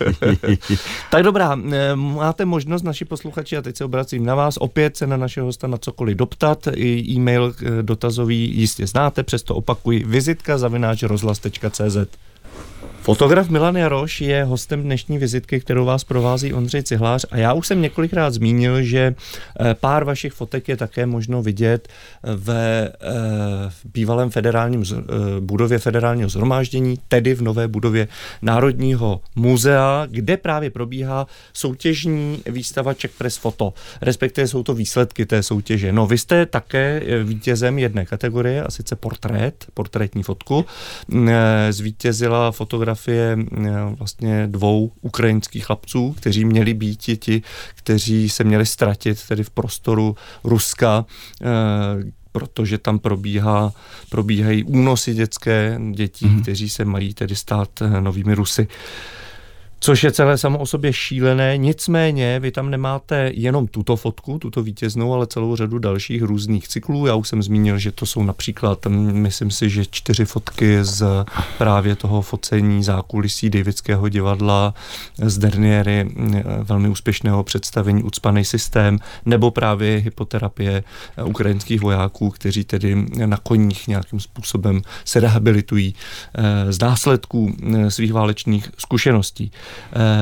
tak 1.11 1.23
dobrá, 1.23 1.59
eh, 1.73 1.97
máte 1.97 2.45
možnost, 2.45 2.83
naši 2.83 3.04
posluchači, 3.04 3.57
a 3.57 3.62
teď 3.62 3.76
se 3.76 3.85
obracím 3.85 4.25
na 4.25 4.35
vás, 4.35 4.57
opět 4.57 4.97
se 4.97 5.07
na 5.07 5.16
našeho 5.16 5.47
hosta 5.47 5.66
na 5.66 5.78
cokoliv 5.78 6.16
doptat, 6.16 6.69
i 6.75 7.04
e-mail 7.09 7.54
eh, 7.62 7.83
dotazový 7.83 8.59
jistě 8.59 8.87
znáte, 8.87 9.23
přesto 9.23 9.54
opakuji, 9.54 10.04
vizitka 10.04 10.59
zavináč 10.59 11.02
rozhlas.cz. 11.02 11.97
Fotograf 13.02 13.49
Milan 13.49 13.76
Jaroš 13.76 14.21
je 14.21 14.44
hostem 14.44 14.82
dnešní 14.82 15.18
vizitky, 15.18 15.61
kterou 15.61 15.85
vás 15.85 16.04
provází 16.04 16.54
Ondřej 16.54 16.82
Cihlář 16.82 17.26
a 17.30 17.37
já 17.37 17.52
už 17.52 17.66
jsem 17.66 17.82
několikrát 17.82 18.35
zmínil, 18.35 18.82
že 18.82 19.14
eh, 19.61 19.75
pár 19.75 20.04
vašich 20.04 20.32
fotek 20.32 20.68
je 20.68 20.76
také 20.76 21.06
možno 21.06 21.42
vidět 21.42 21.88
ve 22.23 22.88
eh, 22.88 23.11
v 23.68 23.87
bývalém 23.94 24.30
federálním 24.30 24.85
eh, 24.92 25.02
budově 25.40 25.78
federálního 25.78 26.28
zhromáždění, 26.28 26.99
tedy 27.09 27.35
v 27.35 27.42
nové 27.42 27.68
budově 27.68 28.09
Národního 28.42 29.21
muzea, 29.37 30.06
kde 30.11 30.37
právě 30.37 30.71
probíhá 30.71 31.26
soutěžní 31.52 32.42
výstava 32.47 32.94
Czech 32.94 33.11
Press 33.18 33.37
Foto, 33.37 33.75
respektive 34.00 34.49
jsou 34.49 34.62
to 34.62 34.75
výsledky 34.75 35.26
té 35.26 35.42
soutěže. 35.42 35.92
No, 35.92 36.06
vy 36.06 36.18
jste 36.18 36.47
také 36.47 37.02
vítězem 37.25 37.78
jedné 37.78 38.06
kategorie, 38.06 38.62
a 38.62 38.71
sice 38.71 38.97
portrét, 38.97 39.66
portrétní 39.75 40.23
fotku. 40.23 40.64
Zvítězila 41.71 42.52
fotograf 42.52 42.91
fotografie 42.94 43.37
vlastně 43.99 44.46
dvou 44.46 44.92
ukrajinských 45.00 45.64
chlapců, 45.64 46.12
kteří 46.12 46.44
měli 46.44 46.75
být 46.75 46.96
ti, 46.96 47.42
kteří 47.75 48.28
se 48.28 48.44
měli 48.44 48.66
ztratit 48.66 49.26
tedy 49.28 49.44
v 49.44 49.50
prostoru 49.50 50.16
Ruska, 50.44 51.04
eh, 51.42 51.46
protože 52.32 52.78
tam 52.78 52.99
probíhá, 52.99 53.72
probíhají 54.08 54.64
únosy 54.64 55.14
dětské 55.14 55.80
dětí, 55.92 56.26
mm-hmm. 56.26 56.42
kteří 56.42 56.68
se 56.68 56.84
mají 56.84 57.14
tedy 57.14 57.37
stát 57.37 57.82
eh, 57.82 58.00
novými 58.00 58.34
Rusy 58.34 58.68
což 59.82 60.04
je 60.04 60.12
celé 60.12 60.38
samo 60.38 60.58
o 60.58 60.66
sobě 60.66 60.92
šílené. 60.92 61.56
Nicméně 61.56 62.40
vy 62.40 62.50
tam 62.50 62.70
nemáte 62.70 63.30
jenom 63.34 63.66
tuto 63.66 63.96
fotku, 63.96 64.38
tuto 64.38 64.62
vítěznou, 64.62 65.14
ale 65.14 65.26
celou 65.26 65.56
řadu 65.56 65.78
dalších 65.78 66.22
různých 66.22 66.68
cyklů. 66.68 67.06
Já 67.06 67.14
už 67.14 67.28
jsem 67.28 67.42
zmínil, 67.42 67.78
že 67.78 67.92
to 67.92 68.06
jsou 68.06 68.22
například, 68.22 68.86
myslím 69.12 69.50
si, 69.50 69.70
že 69.70 69.86
čtyři 69.86 70.24
fotky 70.24 70.84
z 70.84 71.04
právě 71.58 71.96
toho 71.96 72.22
focení 72.22 72.84
zákulisí 72.84 73.50
Davidského 73.50 74.08
divadla, 74.08 74.74
z 75.18 75.38
Derniery, 75.38 76.10
velmi 76.62 76.88
úspěšného 76.88 77.42
představení 77.44 78.02
Ucpaný 78.02 78.44
systém, 78.44 78.98
nebo 79.24 79.50
právě 79.50 79.96
hypoterapie 79.96 80.84
ukrajinských 81.24 81.80
vojáků, 81.80 82.30
kteří 82.30 82.64
tedy 82.64 83.06
na 83.26 83.36
koních 83.36 83.88
nějakým 83.88 84.20
způsobem 84.20 84.82
se 85.04 85.20
rehabilitují 85.20 85.94
eh, 86.34 86.72
z 86.72 86.80
následků 86.80 87.56
eh, 87.74 87.90
svých 87.90 88.12
válečných 88.12 88.70
zkušeností. 88.78 89.52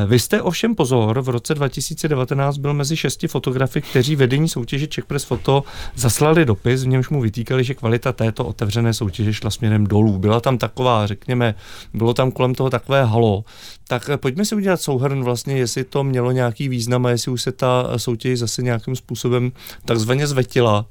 Vy 0.06 0.18
jste 0.18 0.42
ovšem 0.42 0.74
pozor, 0.74 1.20
v 1.20 1.28
roce 1.28 1.54
2019 1.54 2.58
byl 2.58 2.74
mezi 2.74 2.96
šesti 2.96 3.28
fotografy, 3.28 3.80
kteří 3.80 4.16
vedení 4.16 4.48
soutěže 4.48 4.86
Czech 4.86 5.04
Press 5.04 5.24
Foto 5.24 5.64
zaslali 5.94 6.44
dopis, 6.44 6.84
v 6.84 6.86
němž 6.86 7.08
mu 7.08 7.20
vytýkali, 7.20 7.64
že 7.64 7.74
kvalita 7.74 8.12
této 8.12 8.44
otevřené 8.44 8.94
soutěže 8.94 9.34
šla 9.34 9.50
směrem 9.50 9.86
dolů. 9.86 10.18
Byla 10.18 10.40
tam 10.40 10.58
taková, 10.58 11.06
řekněme, 11.06 11.54
bylo 11.94 12.14
tam 12.14 12.30
kolem 12.30 12.54
toho 12.54 12.70
takové 12.70 13.04
halo. 13.04 13.44
Tak 13.88 14.10
pojďme 14.16 14.44
si 14.44 14.54
udělat 14.54 14.80
souhrn 14.80 15.24
vlastně, 15.24 15.56
jestli 15.56 15.84
to 15.84 16.04
mělo 16.04 16.32
nějaký 16.32 16.68
význam 16.68 17.06
a 17.06 17.10
jestli 17.10 17.32
už 17.32 17.42
se 17.42 17.52
ta 17.52 17.98
soutěž 17.98 18.38
zase 18.38 18.62
nějakým 18.62 18.96
způsobem 18.96 19.52
takzvaně 19.84 20.26
zvetila, 20.26 20.86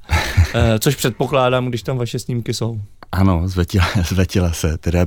což 0.79 0.95
předpokládám, 0.95 1.65
když 1.65 1.83
tam 1.83 1.97
vaše 1.97 2.19
snímky 2.19 2.53
jsou. 2.53 2.81
Ano, 3.11 3.47
zvetila, 3.47 3.85
zvetila 4.07 4.53
se. 4.53 4.77
Teda 4.77 4.99
eh, 4.99 5.05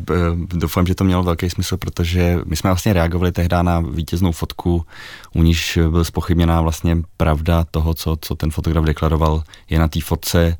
doufám, 0.54 0.86
že 0.86 0.94
to 0.94 1.04
mělo 1.04 1.22
velký 1.22 1.50
smysl, 1.50 1.76
protože 1.76 2.38
my 2.44 2.56
jsme 2.56 2.70
vlastně 2.70 2.92
reagovali 2.92 3.32
tehdy 3.32 3.56
na 3.62 3.80
vítěznou 3.80 4.32
fotku, 4.32 4.86
u 5.34 5.42
níž 5.42 5.78
byl 5.90 6.04
spochybněná 6.04 6.60
vlastně 6.60 6.96
pravda 7.16 7.64
toho, 7.70 7.94
co, 7.94 8.16
co 8.20 8.34
ten 8.34 8.50
fotograf 8.50 8.84
deklaroval, 8.84 9.42
je 9.70 9.78
na 9.78 9.88
té 9.88 10.00
fotce. 10.00 10.56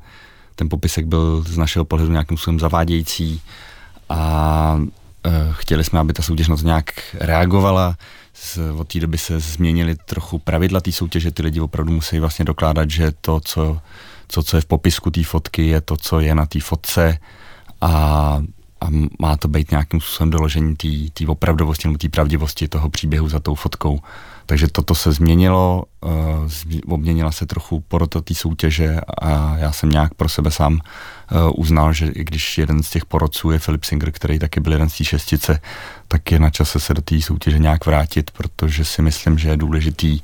Ten 0.55 0.69
popisek 0.69 1.05
byl 1.05 1.43
z 1.47 1.57
našeho 1.57 1.85
pohledu 1.85 2.11
nějakým 2.11 2.37
způsobem 2.37 2.59
zavádějící 2.59 3.41
a 4.09 4.81
e, 5.23 5.29
chtěli 5.51 5.83
jsme, 5.83 5.99
aby 5.99 6.13
ta 6.13 6.23
soutěž 6.23 6.47
na 6.47 6.57
to 6.57 6.65
nějak 6.65 6.85
reagovala. 7.13 7.97
Z, 8.33 8.59
od 8.77 8.87
té 8.87 8.99
doby 8.99 9.17
se 9.17 9.39
změnily 9.39 9.95
trochu 9.95 10.39
pravidla 10.39 10.81
té 10.81 10.91
soutěže, 10.91 11.31
ty 11.31 11.43
lidi 11.43 11.59
opravdu 11.59 11.91
musí 11.91 12.19
vlastně 12.19 12.45
dokládat, 12.45 12.89
že 12.89 13.11
to, 13.21 13.39
co 13.39 13.79
co, 14.27 14.43
co 14.43 14.57
je 14.57 14.61
v 14.61 14.65
popisku 14.65 15.11
té 15.11 15.23
fotky, 15.23 15.67
je 15.67 15.81
to, 15.81 15.97
co 15.97 16.19
je 16.19 16.35
na 16.35 16.45
té 16.45 16.59
fotce 16.59 17.17
a, 17.81 17.89
a 18.81 18.87
má 19.19 19.37
to 19.37 19.47
být 19.47 19.71
nějakým 19.71 20.01
způsobem 20.01 20.29
doložení 20.29 20.75
té 21.13 21.27
opravdovosti 21.27 21.87
nebo 21.87 21.97
té 21.97 22.09
pravdivosti 22.09 22.67
toho 22.67 22.89
příběhu 22.89 23.29
za 23.29 23.39
tou 23.39 23.55
fotkou. 23.55 23.99
Takže 24.45 24.67
toto 24.67 24.95
se 24.95 25.11
změnilo, 25.11 25.83
uh, 26.01 26.11
obměnila 26.93 27.31
se 27.31 27.45
trochu 27.45 27.79
porota 27.79 28.21
té 28.21 28.33
soutěže 28.33 28.99
a 29.21 29.57
já 29.57 29.71
jsem 29.71 29.89
nějak 29.89 30.13
pro 30.13 30.29
sebe 30.29 30.51
sám 30.51 30.73
uh, 30.73 30.79
uznal, 31.55 31.93
že 31.93 32.07
i 32.07 32.23
když 32.23 32.57
jeden 32.57 32.83
z 32.83 32.89
těch 32.89 33.05
porodců 33.05 33.51
je 33.51 33.59
Filip 33.59 33.83
Singer, 33.83 34.11
který 34.11 34.39
taky 34.39 34.59
byl 34.59 34.71
jeden 34.71 34.89
z 34.89 34.97
té 34.97 35.03
šestice, 35.03 35.61
tak 36.07 36.31
je 36.31 36.39
na 36.39 36.49
čase 36.49 36.79
se 36.79 36.93
do 36.93 37.01
té 37.01 37.21
soutěže 37.21 37.59
nějak 37.59 37.85
vrátit, 37.85 38.31
protože 38.31 38.85
si 38.85 39.01
myslím, 39.01 39.37
že 39.37 39.49
je 39.49 39.57
důležitý, 39.57 40.19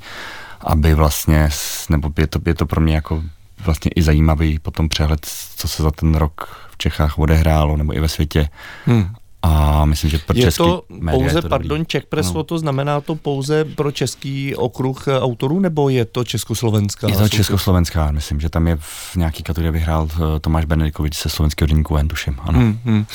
aby 0.62 0.94
vlastně, 0.94 1.50
nebo 1.90 2.12
je 2.18 2.28
to, 2.28 2.40
je 2.46 2.56
to 2.56 2.66
pro 2.66 2.82
mě 2.82 2.96
jako 2.96 3.24
vlastně 3.66 3.92
i 3.96 4.02
zajímavý 4.02 4.60
potom 4.60 4.90
přehled, 4.90 5.26
co 5.56 5.68
se 5.68 5.84
za 5.84 5.92
ten 5.92 6.16
rok 6.16 6.68
v 6.72 6.78
Čechách 6.78 7.20
odehrálo, 7.20 7.78
nebo 7.78 7.94
i 7.94 8.00
ve 8.00 8.10
světě. 8.10 8.50
Hmm. 8.86 9.10
A 9.42 9.86
myslím, 9.86 10.10
že 10.10 10.18
pro 10.18 10.38
je 10.38 10.44
český 10.44 10.64
to 10.64 10.84
média 10.90 11.20
pouze, 11.20 11.38
je 11.38 11.42
to 11.42 11.50
pardon. 11.50 11.86
Czech 11.86 12.06
Press 12.06 12.34
no. 12.34 12.44
to 12.44 12.60
znamená 12.60 13.02
to 13.02 13.16
pouze 13.16 13.66
pro 13.66 13.92
český 13.92 14.56
okruh 14.56 15.08
autorů, 15.20 15.60
nebo 15.60 15.90
je 15.90 16.06
to 16.06 16.24
československá? 16.24 17.08
Je 17.08 17.14
to 17.14 17.20
soutěž? 17.20 17.38
československá, 17.38 18.12
myslím, 18.12 18.40
že 18.40 18.50
tam 18.50 18.68
je 18.68 18.78
v 18.80 19.16
nějaký 19.16 19.44
kategorii 19.44 19.72
vyhrál 19.72 20.08
eh, 20.14 20.40
Tomáš 20.40 20.66
Benedikovič 20.66 21.16
se 21.16 21.30
slovenského 21.30 21.68
denníku 21.68 21.98
N, 21.98 22.08
tuším, 22.08 22.36
ano. 22.40 22.60
Hmm, 22.60 22.80
hmm. 22.86 23.06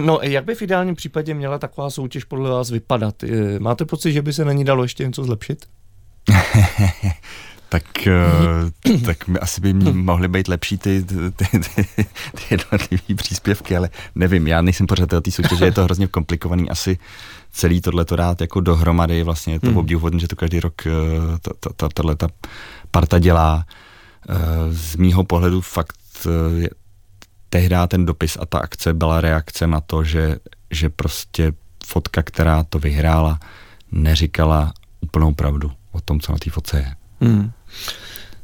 No, 0.00 0.18
jak 0.22 0.44
by 0.44 0.54
v 0.54 0.62
ideálním 0.62 0.94
případě 0.94 1.34
měla 1.34 1.58
taková 1.58 1.90
soutěž 1.90 2.24
podle 2.24 2.50
vás 2.50 2.70
vypadat? 2.70 3.24
Eh, 3.24 3.58
máte 3.58 3.84
pocit, 3.84 4.12
že 4.12 4.22
by 4.22 4.32
se 4.32 4.44
na 4.44 4.52
ní 4.52 4.64
dalo 4.64 4.82
ještě 4.82 5.06
něco 5.06 5.24
zlepšit? 5.24 5.66
tak, 7.74 8.06
eh, 8.06 9.00
tak 9.04 9.28
my 9.28 9.38
asi 9.38 9.60
by 9.60 9.72
mohly 9.92 10.28
být 10.28 10.48
lepší 10.48 10.78
ty, 10.78 11.04
ty, 11.04 11.30
ty, 11.30 11.84
ty 12.34 12.42
jednotlivé 12.50 13.14
příspěvky, 13.16 13.76
ale 13.76 13.90
nevím, 14.14 14.46
já 14.46 14.62
nejsem 14.62 14.86
pořadatel 14.86 15.20
té 15.20 15.30
soutěže, 15.30 15.64
je 15.64 15.72
to 15.72 15.84
hrozně 15.84 16.06
komplikovaný 16.06 16.70
asi 16.70 16.98
celý 17.52 17.80
tohle 17.80 18.04
to 18.04 18.16
dát 18.16 18.40
jako 18.40 18.60
dohromady, 18.60 19.22
vlastně 19.22 19.52
je 19.52 19.60
to 19.60 19.66
hmm. 19.66 19.76
obdivuhodné, 19.76 20.20
že 20.20 20.28
to 20.28 20.36
každý 20.36 20.60
rok 20.60 20.86
eh, 20.86 20.90
tahle 21.94 22.16
ta 22.16 22.28
parta 22.90 23.18
dělá. 23.18 23.66
Eh, 24.28 24.34
z 24.70 24.96
mýho 24.96 25.24
pohledu 25.24 25.60
fakt 25.60 25.98
tehdy 27.48 27.76
ten 27.88 28.06
dopis 28.06 28.36
a 28.40 28.46
ta 28.46 28.58
akce 28.58 28.94
byla 28.94 29.20
reakce 29.20 29.66
na 29.66 29.80
to, 29.80 30.04
že, 30.04 30.36
že 30.70 30.90
prostě 30.90 31.52
fotka, 31.86 32.22
která 32.22 32.64
to 32.64 32.78
vyhrála, 32.78 33.38
neříkala 33.92 34.72
úplnou 35.00 35.34
pravdu 35.34 35.72
o 35.92 36.00
tom, 36.00 36.20
co 36.20 36.32
na 36.32 36.38
té 36.38 36.50
fotce 36.50 36.76
je. 36.76 36.94
Hmm. 37.20 37.52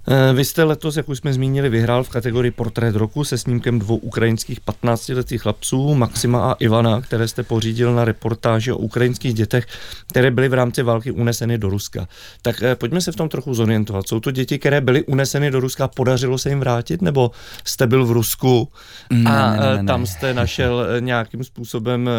Eh, 0.09 0.33
vy 0.33 0.45
jste 0.45 0.65
letos, 0.65 0.97
jak 0.97 1.09
už 1.09 1.19
jsme 1.19 1.33
zmínili, 1.33 1.69
vyhrál 1.69 2.05
v 2.05 2.09
kategorii 2.09 2.51
Portrét 2.51 2.97
roku 2.97 3.25
se 3.25 3.39
snímkem 3.39 3.79
dvou 3.79 3.97
ukrajinských 3.97 4.61
15-letých 4.61 5.43
chlapců, 5.43 5.95
Maxima 5.95 6.53
a 6.53 6.57
Ivana, 6.59 7.01
které 7.01 7.29
jste 7.29 7.43
pořídil 7.43 7.95
na 7.95 8.05
reportáži 8.05 8.73
o 8.73 8.77
ukrajinských 8.77 9.35
dětech, 9.35 9.67
které 10.07 10.31
byly 10.31 10.49
v 10.49 10.55
rámci 10.55 10.83
války 10.83 11.11
uneseny 11.11 11.59
do 11.59 11.71
Ruska. 11.71 12.09
Tak 12.43 12.63
eh, 12.63 12.75
pojďme 12.75 13.01
se 13.01 13.13
v 13.13 13.17
tom 13.17 13.29
trochu 13.29 13.55
zorientovat. 13.55 14.09
Jsou 14.09 14.21
to 14.21 14.31
děti, 14.31 14.59
které 14.59 14.81
byly 14.81 15.05
uneseny 15.05 15.51
do 15.51 15.61
Ruska, 15.61 15.89
podařilo 15.89 16.39
se 16.39 16.49
jim 16.49 16.61
vrátit, 16.61 17.03
nebo 17.03 17.31
jste 17.65 17.87
byl 17.87 18.07
v 18.07 18.11
Rusku 18.11 18.69
ne, 19.11 19.31
a 19.31 19.51
ne, 19.51 19.61
ne, 19.61 19.77
ne, 19.77 19.85
tam 19.85 20.07
jste 20.07 20.35
našel 20.35 20.87
nějakým 21.01 21.45
způsobem 21.45 22.11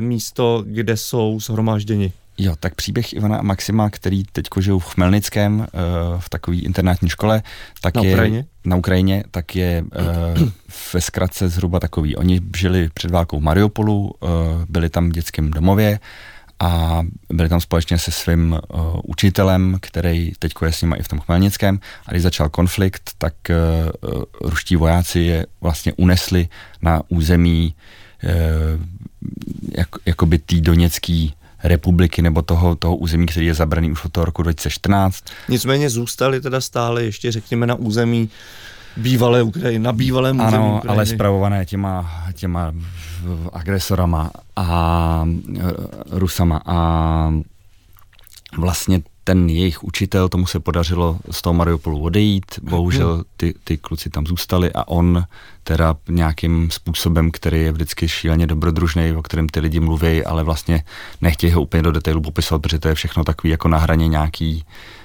místo, 0.00 0.64
kde 0.66 0.96
jsou 0.96 1.40
shromážděni? 1.40 2.12
Jo, 2.38 2.54
tak 2.60 2.74
příběh 2.74 3.12
Ivana 3.12 3.36
a 3.36 3.42
Maxima, 3.42 3.90
který 3.90 4.24
teď 4.32 4.46
žijou 4.60 4.78
v 4.78 4.86
Chmelnickém, 4.86 5.66
eh, 5.66 5.78
v 6.18 6.28
takové 6.28 6.56
internátní 6.56 7.08
škole, 7.08 7.42
tak 7.80 7.94
na 7.94 8.02
je 8.02 8.12
Ukrajině? 8.12 8.44
na 8.64 8.76
Ukrajině, 8.76 9.24
tak 9.30 9.56
je 9.56 9.84
eh, 9.96 10.50
ve 10.94 11.00
zkratce 11.00 11.48
zhruba 11.48 11.80
takový. 11.80 12.16
Oni 12.16 12.40
žili 12.56 12.90
před 12.94 13.10
válkou 13.10 13.38
v 13.40 13.42
Mariupolu, 13.42 14.10
eh, 14.22 14.26
byli 14.68 14.90
tam 14.90 15.08
v 15.08 15.12
dětském 15.12 15.50
domově 15.50 16.00
a 16.60 17.02
byli 17.32 17.48
tam 17.48 17.60
společně 17.60 17.98
se 17.98 18.10
svým 18.10 18.58
učitelem, 19.04 19.76
který 19.80 20.32
teď 20.38 20.52
je 20.64 20.72
s 20.72 20.82
nimi 20.82 20.96
i 20.98 21.02
v 21.02 21.08
tom 21.08 21.20
Chmelnickém. 21.20 21.80
A 22.06 22.10
když 22.10 22.22
začal 22.22 22.48
konflikt, 22.48 23.10
tak 23.18 23.34
ruští 24.40 24.76
vojáci 24.76 25.20
je 25.20 25.46
vlastně 25.60 25.92
unesli 25.96 26.48
na 26.82 27.02
území 27.08 27.74
jak, 29.76 29.88
jakoby 30.06 30.38
tý 30.38 30.60
doněcký 30.60 31.34
republiky 31.64 32.22
nebo 32.22 32.42
toho, 32.42 32.74
toho 32.76 32.96
území, 32.96 33.26
který 33.26 33.46
je 33.46 33.54
zabraný 33.54 33.90
už 33.90 34.04
od 34.04 34.12
toho 34.12 34.24
roku 34.24 34.42
2014. 34.42 35.24
Nicméně 35.48 35.90
zůstali 35.90 36.40
teda 36.40 36.60
stále 36.60 37.04
ještě, 37.04 37.32
řekněme, 37.32 37.66
na 37.66 37.74
území 37.74 38.30
bývalé 38.96 39.42
Ukrajiny, 39.42 39.84
na 39.84 39.92
bývalém 39.92 40.36
území 40.36 40.54
Ano, 40.54 40.76
Ukrajiny. 40.76 40.96
ale 40.96 41.06
spravované 41.06 41.64
těma, 41.66 42.10
těma 42.34 42.72
agresorama 43.52 44.30
a 44.56 45.24
e, 45.58 45.62
Rusama 46.10 46.60
a 46.66 47.32
vlastně 48.58 49.00
ten 49.28 49.48
jejich 49.50 49.84
učitel, 49.84 50.28
tomu 50.28 50.46
se 50.46 50.60
podařilo 50.60 51.18
z 51.30 51.42
toho 51.42 51.54
Mariupolu 51.54 52.02
odejít, 52.02 52.44
bohužel 52.62 53.14
mhm. 53.14 53.24
ty, 53.36 53.54
ty 53.64 53.76
kluci 53.76 54.10
tam 54.10 54.26
zůstali 54.26 54.72
a 54.72 54.88
on 54.88 55.24
teda 55.64 55.96
nějakým 56.08 56.70
způsobem, 56.70 57.30
který 57.30 57.62
je 57.62 57.72
vždycky 57.72 58.08
šíleně 58.08 58.46
dobrodružný, 58.46 59.12
o 59.12 59.22
kterém 59.22 59.48
ty 59.48 59.60
lidi 59.60 59.80
mluví, 59.80 60.24
ale 60.24 60.44
vlastně 60.44 60.84
nechtějí 61.20 61.52
ho 61.52 61.62
úplně 61.62 61.82
do 61.82 61.92
detailu 61.92 62.20
popisovat, 62.20 62.62
protože 62.62 62.78
to 62.78 62.88
je 62.88 62.94
všechno 62.94 63.24
takový 63.24 63.50
jako 63.50 63.68
na 63.68 63.78
hraně 63.78 64.08
nějaký 64.08 64.64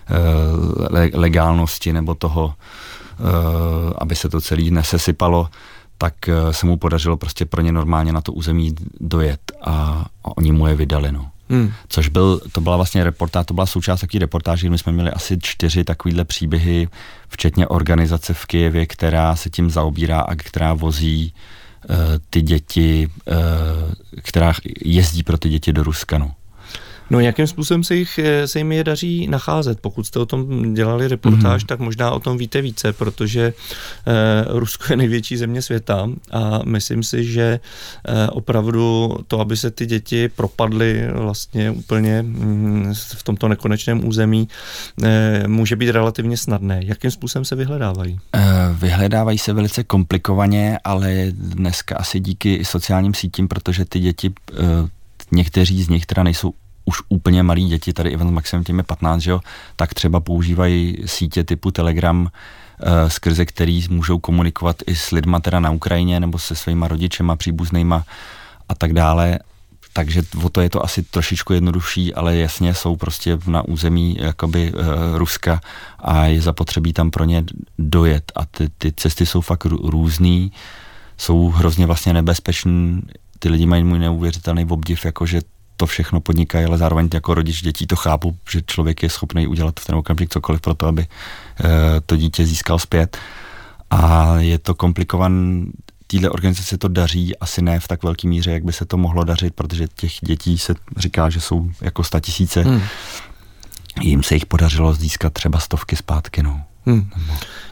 uh, 0.09 1.19
legálnosti 1.19 1.93
nebo 1.93 2.15
toho, 2.15 2.45
uh, 2.45 3.91
aby 3.97 4.15
se 4.15 4.29
to 4.29 4.41
celý 4.41 4.71
nesesypalo, 4.71 5.49
tak 5.97 6.13
uh, 6.27 6.51
se 6.51 6.65
mu 6.65 6.77
podařilo 6.77 7.17
prostě 7.17 7.45
pro 7.45 7.61
ně 7.61 7.71
normálně 7.71 8.13
na 8.13 8.21
to 8.21 8.33
území 8.33 8.75
dojet 8.99 9.51
a, 9.61 10.05
a 10.23 10.37
oni 10.37 10.51
mu 10.51 10.67
je 10.67 10.75
vydali. 10.75 11.11
No. 11.11 11.32
Hmm. 11.49 11.73
Což 11.87 12.07
byl, 12.07 12.41
to 12.51 12.61
byla 12.61 12.75
vlastně 12.75 13.03
reportáž, 13.03 13.45
to 13.45 13.53
byla 13.53 13.65
součást 13.65 14.01
takové 14.01 14.19
reportáže, 14.19 14.69
my 14.69 14.77
jsme 14.77 14.91
měli 14.91 15.11
asi 15.11 15.37
čtyři 15.41 15.83
takovýhle 15.83 16.25
příběhy, 16.25 16.87
včetně 17.27 17.67
organizace 17.67 18.33
v 18.33 18.45
Kijevě, 18.45 18.85
která 18.85 19.35
se 19.35 19.49
tím 19.49 19.69
zaobírá 19.69 20.21
a 20.21 20.35
která 20.35 20.73
vozí 20.73 21.33
uh, 21.89 21.95
ty 22.29 22.41
děti, 22.41 23.09
uh, 23.27 23.33
která 24.21 24.53
jezdí 24.85 25.23
pro 25.23 25.37
ty 25.37 25.49
děti 25.49 25.73
do 25.73 25.83
Ruska. 25.83 26.17
No. 26.17 26.31
No 27.13 27.19
jakým 27.19 27.47
způsobem 27.47 27.83
se, 27.83 27.95
jich, 27.95 28.19
eh, 28.19 28.47
se 28.47 28.59
jim 28.59 28.71
je 28.71 28.83
daří 28.83 29.27
nacházet? 29.27 29.79
Pokud 29.79 30.07
jste 30.07 30.19
o 30.19 30.25
tom 30.25 30.73
dělali 30.73 31.07
reportáž, 31.07 31.63
mm-hmm. 31.63 31.67
tak 31.67 31.79
možná 31.79 32.11
o 32.11 32.19
tom 32.19 32.37
víte 32.37 32.61
více, 32.61 32.93
protože 32.93 33.53
eh, 34.07 34.13
Rusko 34.47 34.83
je 34.89 34.97
největší 34.97 35.37
země 35.37 35.61
světa 35.61 36.09
a 36.31 36.59
myslím 36.65 37.03
si, 37.03 37.23
že 37.23 37.59
eh, 38.07 38.27
opravdu 38.27 39.15
to, 39.27 39.39
aby 39.39 39.57
se 39.57 39.71
ty 39.71 39.85
děti 39.85 40.29
propadly 40.29 41.07
vlastně 41.13 41.71
úplně 41.71 42.21
mm, 42.21 42.93
v 42.93 43.23
tomto 43.23 43.47
nekonečném 43.47 44.07
území, 44.07 44.47
eh, 45.03 45.43
může 45.47 45.75
být 45.75 45.91
relativně 45.91 46.37
snadné. 46.37 46.81
Jakým 46.83 47.11
způsobem 47.11 47.45
se 47.45 47.55
vyhledávají? 47.55 48.19
Vyhledávají 48.73 49.37
se 49.37 49.53
velice 49.53 49.83
komplikovaně, 49.83 50.79
ale 50.83 51.25
dneska 51.31 51.95
asi 51.95 52.19
díky 52.19 52.65
sociálním 52.65 53.13
sítím, 53.13 53.47
protože 53.47 53.85
ty 53.85 53.99
děti 53.99 54.33
někteří 55.31 55.83
z 55.83 55.89
nich 55.89 56.05
teda 56.05 56.23
nejsou 56.23 56.53
už 56.93 57.01
úplně 57.09 57.43
malí 57.43 57.65
děti, 57.67 57.93
tady 57.93 58.09
Ivan 58.09 58.27
s 58.27 58.31
Maxem 58.31 58.63
těm 58.63 58.77
je 58.77 58.83
15, 58.83 59.21
že 59.21 59.31
jo, 59.31 59.39
tak 59.75 59.93
třeba 59.93 60.19
používají 60.19 60.97
sítě 61.05 61.43
typu 61.43 61.71
Telegram, 61.71 62.21
uh, 62.21 62.29
skrze 63.07 63.45
který 63.45 63.85
můžou 63.89 64.19
komunikovat 64.19 64.75
i 64.87 64.95
s 64.95 65.11
lidma 65.11 65.39
teda 65.39 65.59
na 65.59 65.71
Ukrajině 65.71 66.19
nebo 66.19 66.39
se 66.39 66.55
svýma 66.55 66.87
rodičema, 66.87 67.35
příbuznýma 67.35 68.05
a 68.69 68.75
tak 68.75 68.93
dále. 68.93 69.39
takže 69.93 70.21
o 70.43 70.49
to 70.49 70.61
je 70.61 70.69
to 70.69 70.85
asi 70.85 71.03
trošičku 71.03 71.53
jednodušší, 71.53 72.13
ale 72.13 72.37
jasně 72.37 72.73
jsou 72.73 72.95
prostě 72.95 73.37
na 73.47 73.61
území 73.61 74.17
jakoby 74.19 74.73
uh, 74.73 75.17
Ruska 75.17 75.61
a 75.99 76.25
je 76.25 76.41
zapotřebí 76.41 76.93
tam 76.93 77.11
pro 77.11 77.25
ně 77.25 77.43
dojet 77.77 78.31
a 78.35 78.45
ty, 78.45 78.69
ty 78.77 78.93
cesty 78.93 79.25
jsou 79.25 79.41
fakt 79.41 79.65
různý, 79.65 80.51
jsou 81.17 81.49
hrozně 81.49 81.85
vlastně 81.85 82.13
nebezpečný, 82.13 83.01
ty 83.39 83.49
lidi 83.49 83.65
mají 83.65 83.83
můj 83.83 83.99
neuvěřitelný 83.99 84.65
obdiv, 84.65 85.05
jakože 85.05 85.41
to 85.77 85.85
všechno 85.85 86.19
podnikají, 86.19 86.65
ale 86.65 86.77
zároveň 86.77 87.09
jako 87.13 87.33
rodič 87.33 87.61
dětí 87.61 87.87
to 87.87 87.95
chápu, 87.95 88.37
že 88.49 88.61
člověk 88.61 89.03
je 89.03 89.09
schopný 89.09 89.47
udělat 89.47 89.79
v 89.79 89.85
ten 89.85 89.95
okamžik 89.95 90.29
cokoliv 90.29 90.61
pro 90.61 90.73
to, 90.73 90.87
aby 90.87 91.01
uh, 91.01 91.67
to 92.05 92.15
dítě 92.15 92.45
získal 92.45 92.79
zpět. 92.79 93.17
A 93.89 94.35
je 94.37 94.59
to 94.59 94.75
komplikovaný 94.75 95.71
téhle 96.07 96.29
organizaci 96.29 96.77
to 96.77 96.87
daří, 96.87 97.37
asi 97.37 97.61
ne 97.61 97.79
v 97.79 97.87
tak 97.87 98.03
velké 98.03 98.27
míře, 98.27 98.51
jak 98.51 98.63
by 98.63 98.73
se 98.73 98.85
to 98.85 98.97
mohlo 98.97 99.23
dařit, 99.23 99.55
protože 99.55 99.87
těch 99.95 100.13
dětí 100.21 100.57
se 100.57 100.75
říká, 100.97 101.29
že 101.29 101.41
jsou 101.41 101.71
jako 101.81 102.03
sta 102.03 102.19
tisíce. 102.19 102.61
Hmm. 102.61 102.81
Jim 104.01 104.23
se 104.23 104.33
jich 104.33 104.45
podařilo 104.45 104.93
získat 104.93 105.33
třeba 105.33 105.59
stovky 105.59 105.95
zpátky. 105.95 106.43
No. 106.43 106.61
Hmm. 106.85 107.09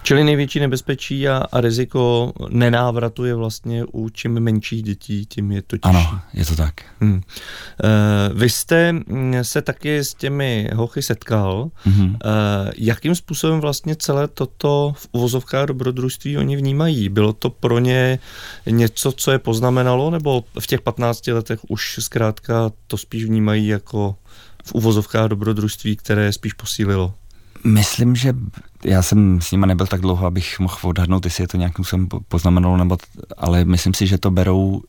Čili 0.04 0.24
největší 0.24 0.60
nebezpečí 0.60 1.28
a, 1.28 1.38
a 1.52 1.62
riziko 1.62 2.34
nenávratu 2.50 3.26
je 3.26 3.36
vlastně 3.36 3.86
u 3.86 4.10
čím 4.10 4.40
menších 4.40 4.84
dětí, 4.84 5.26
tím 5.26 5.52
je 5.52 5.62
to 5.62 5.78
těžší. 5.78 5.96
Ano, 5.96 6.20
je 6.34 6.46
to 6.46 6.56
tak. 6.56 6.74
Hmm. 7.00 7.14
Uh, 7.14 8.40
vy 8.40 8.50
jste 8.50 8.92
mm, 8.92 9.34
se 9.42 9.62
taky 9.62 9.98
s 9.98 10.14
těmi 10.14 10.70
hochy 10.76 11.02
setkal. 11.02 11.72
Hmm. 11.84 12.10
Uh, 12.10 12.16
jakým 12.78 13.16
způsobem 13.16 13.60
vlastně 13.60 13.96
celé 13.96 14.28
toto 14.28 14.94
v 14.98 15.08
uvozovkách 15.12 15.66
dobrodružství 15.66 16.38
oni 16.38 16.56
vnímají? 16.56 17.10
Bylo 17.10 17.34
to 17.34 17.50
pro 17.50 17.80
ně 17.80 18.20
něco, 18.66 19.12
co 19.12 19.32
je 19.32 19.40
poznamenalo, 19.40 20.10
nebo 20.10 20.44
v 20.60 20.68
těch 20.68 20.82
15 20.82 21.28
letech 21.28 21.60
už 21.68 22.00
zkrátka 22.00 22.72
to 22.88 22.98
spíš 22.98 23.26
vnímají 23.26 23.68
jako 23.68 24.16
v 24.66 24.74
uvozovkách 24.74 25.28
dobrodružství, 25.28 25.96
které 25.96 26.34
spíš 26.34 26.54
posílilo? 26.54 27.14
Myslím, 27.64 28.16
že 28.16 28.34
já 28.86 29.02
jsem 29.02 29.42
s 29.42 29.52
nima 29.52 29.68
nebyl 29.68 29.88
tak 29.88 30.02
dlouho, 30.02 30.26
abych 30.28 30.60
mohl 30.60 30.78
odhadnout, 30.84 31.26
jestli 31.26 31.44
je 31.44 31.48
to 31.48 31.58
nějakým 31.58 31.86
způsobem 31.86 32.08
poznamenalo, 32.28 32.78
nebo, 32.78 32.98
ale 33.38 33.66
myslím 33.66 33.94
si, 33.94 34.08
že 34.08 34.18
to 34.18 34.32
berou, 34.32 34.82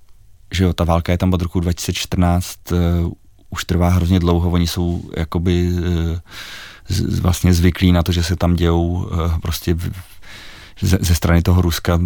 že 0.52 0.64
jo, 0.64 0.72
ta 0.72 0.84
válka 0.84 1.12
je 1.12 1.18
tam 1.18 1.32
od 1.32 1.42
roku 1.42 1.60
2014, 1.60 2.72
uh, 2.72 2.78
eh, 2.78 3.10
už 3.50 3.64
trvá 3.64 3.88
hrozně 3.88 4.20
dlouho, 4.20 4.50
oni 4.50 4.66
jsou 4.66 5.10
jakoby 5.16 5.68
uh, 5.72 5.78
z, 6.88 7.18
vlastně 7.18 7.54
zvyklí 7.54 7.92
na 7.92 8.02
to, 8.02 8.12
že 8.12 8.22
se 8.22 8.36
tam 8.36 8.56
dějou 8.56 8.88
uh, 8.88 9.38
prostě 9.38 9.74
v, 9.74 9.92
ze, 10.80 10.98
ze 11.00 11.14
strany 11.14 11.42
toho 11.42 11.62
Ruska 11.62 12.00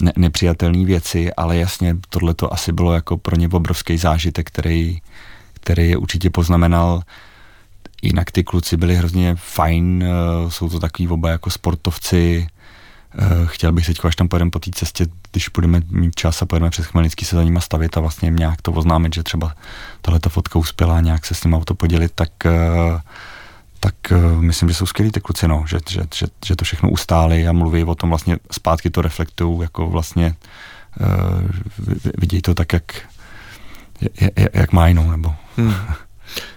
ne, 0.00 0.12
nepřijatelné 0.16 0.84
věci, 0.84 1.34
ale 1.34 1.56
jasně 1.56 1.96
tohle 2.08 2.34
to 2.34 2.52
asi 2.52 2.72
bylo 2.72 2.94
jako 2.94 3.16
pro 3.16 3.36
ně 3.36 3.48
obrovský 3.48 3.98
zážitek, 3.98 4.46
který, 4.46 5.00
který 5.54 5.90
je 5.90 5.96
určitě 5.96 6.30
poznamenal 6.30 7.02
Jinak 8.02 8.30
ty 8.30 8.44
kluci 8.44 8.76
byli 8.76 8.96
hrozně 8.96 9.34
fajn, 9.38 10.04
eh, 10.04 10.50
jsou 10.50 10.68
to 10.68 10.80
takový 10.80 11.08
oba 11.08 11.30
jako 11.30 11.50
sportovci. 11.50 12.46
Eh, 13.18 13.46
chtěl 13.46 13.72
bych 13.72 13.86
teď, 13.86 14.04
až 14.04 14.16
tam 14.16 14.28
pojedeme 14.28 14.50
po 14.50 14.58
té 14.58 14.70
cestě, 14.74 15.06
když 15.32 15.48
budeme 15.48 15.80
mít 15.90 16.14
čas 16.14 16.42
a 16.42 16.46
pojedeme 16.46 16.70
přes 16.70 16.86
Chmelnický 16.86 17.24
se 17.24 17.36
za 17.36 17.44
nima 17.44 17.60
stavit 17.60 17.96
a 17.96 18.00
vlastně 18.00 18.30
nějak 18.30 18.62
to 18.62 18.72
oznámit, 18.72 19.14
že 19.14 19.22
třeba 19.22 19.54
tahle 20.02 20.20
ta 20.20 20.30
fotka 20.30 20.58
uspěla 20.58 20.96
a 20.96 21.00
nějak 21.00 21.26
se 21.26 21.34
s 21.34 21.44
ním 21.44 21.54
auto 21.54 21.74
podělit, 21.74 22.12
tak 22.14 22.46
eh, 22.46 23.00
tak 23.80 23.94
myslím, 24.40 24.68
že 24.68 24.74
jsou 24.74 24.86
skvělí 24.86 25.10
ty 25.12 25.20
kluci, 25.20 25.48
no, 25.48 25.64
že, 25.68 25.78
že, 25.90 26.02
že, 26.14 26.26
že, 26.46 26.56
to 26.56 26.64
všechno 26.64 26.90
ustáli 26.90 27.48
a 27.48 27.52
mluví 27.52 27.84
o 27.84 27.94
tom 27.94 28.08
vlastně 28.08 28.36
zpátky 28.50 28.90
to 28.90 29.02
reflektují, 29.02 29.60
jako 29.60 29.90
vlastně 29.90 30.34
uh, 31.00 31.50
vidějí 32.18 32.42
to 32.42 32.54
tak, 32.54 32.72
jak, 32.72 32.92
jak, 34.20 34.54
jak 34.54 34.72
mají, 34.72 34.94
no, 34.94 35.10
nebo... 35.10 35.34
Hmm. 35.56 35.74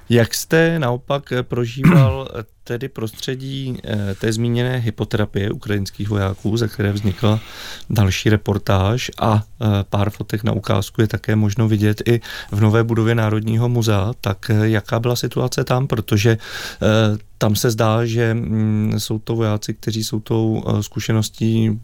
Jak 0.10 0.34
jste 0.34 0.80
naopak 0.80 1.32
eh, 1.32 1.44
prožíval 1.44 2.28
eh, 2.30 2.44
tedy 2.64 2.90
prostředí 2.90 3.78
eh, 3.84 4.16
té 4.16 4.34
zmíněné 4.34 4.78
hypoterapie 4.78 5.52
ukrajinských 5.52 6.10
vojáků, 6.10 6.58
za 6.58 6.68
které 6.68 6.92
vznikla 6.92 7.40
další 7.90 8.30
reportáž 8.30 9.12
a 9.22 9.44
pár 9.90 10.10
fotek 10.10 10.44
na 10.44 10.52
ukázku 10.52 11.02
je 11.02 11.08
také 11.08 11.36
možno 11.36 11.68
vidět 11.68 12.02
i 12.06 12.22
v 12.52 12.62
nové 12.62 12.84
budově 12.84 13.16
Národního 13.16 13.70
muzea, 13.70 14.14
tak 14.22 14.52
jaká 14.64 15.00
byla 15.00 15.16
situace 15.16 15.64
tam, 15.64 15.88
protože 15.88 16.38
tam 17.38 17.56
se 17.56 17.72
zdá, 17.72 18.06
že 18.06 18.34
mm, 18.34 18.94
jsou 18.98 19.20
to 19.20 19.36
vojáci, 19.36 19.74
kteří 19.74 20.04
jsou 20.04 20.20
tou 20.20 20.64
zkušeností 20.82 21.80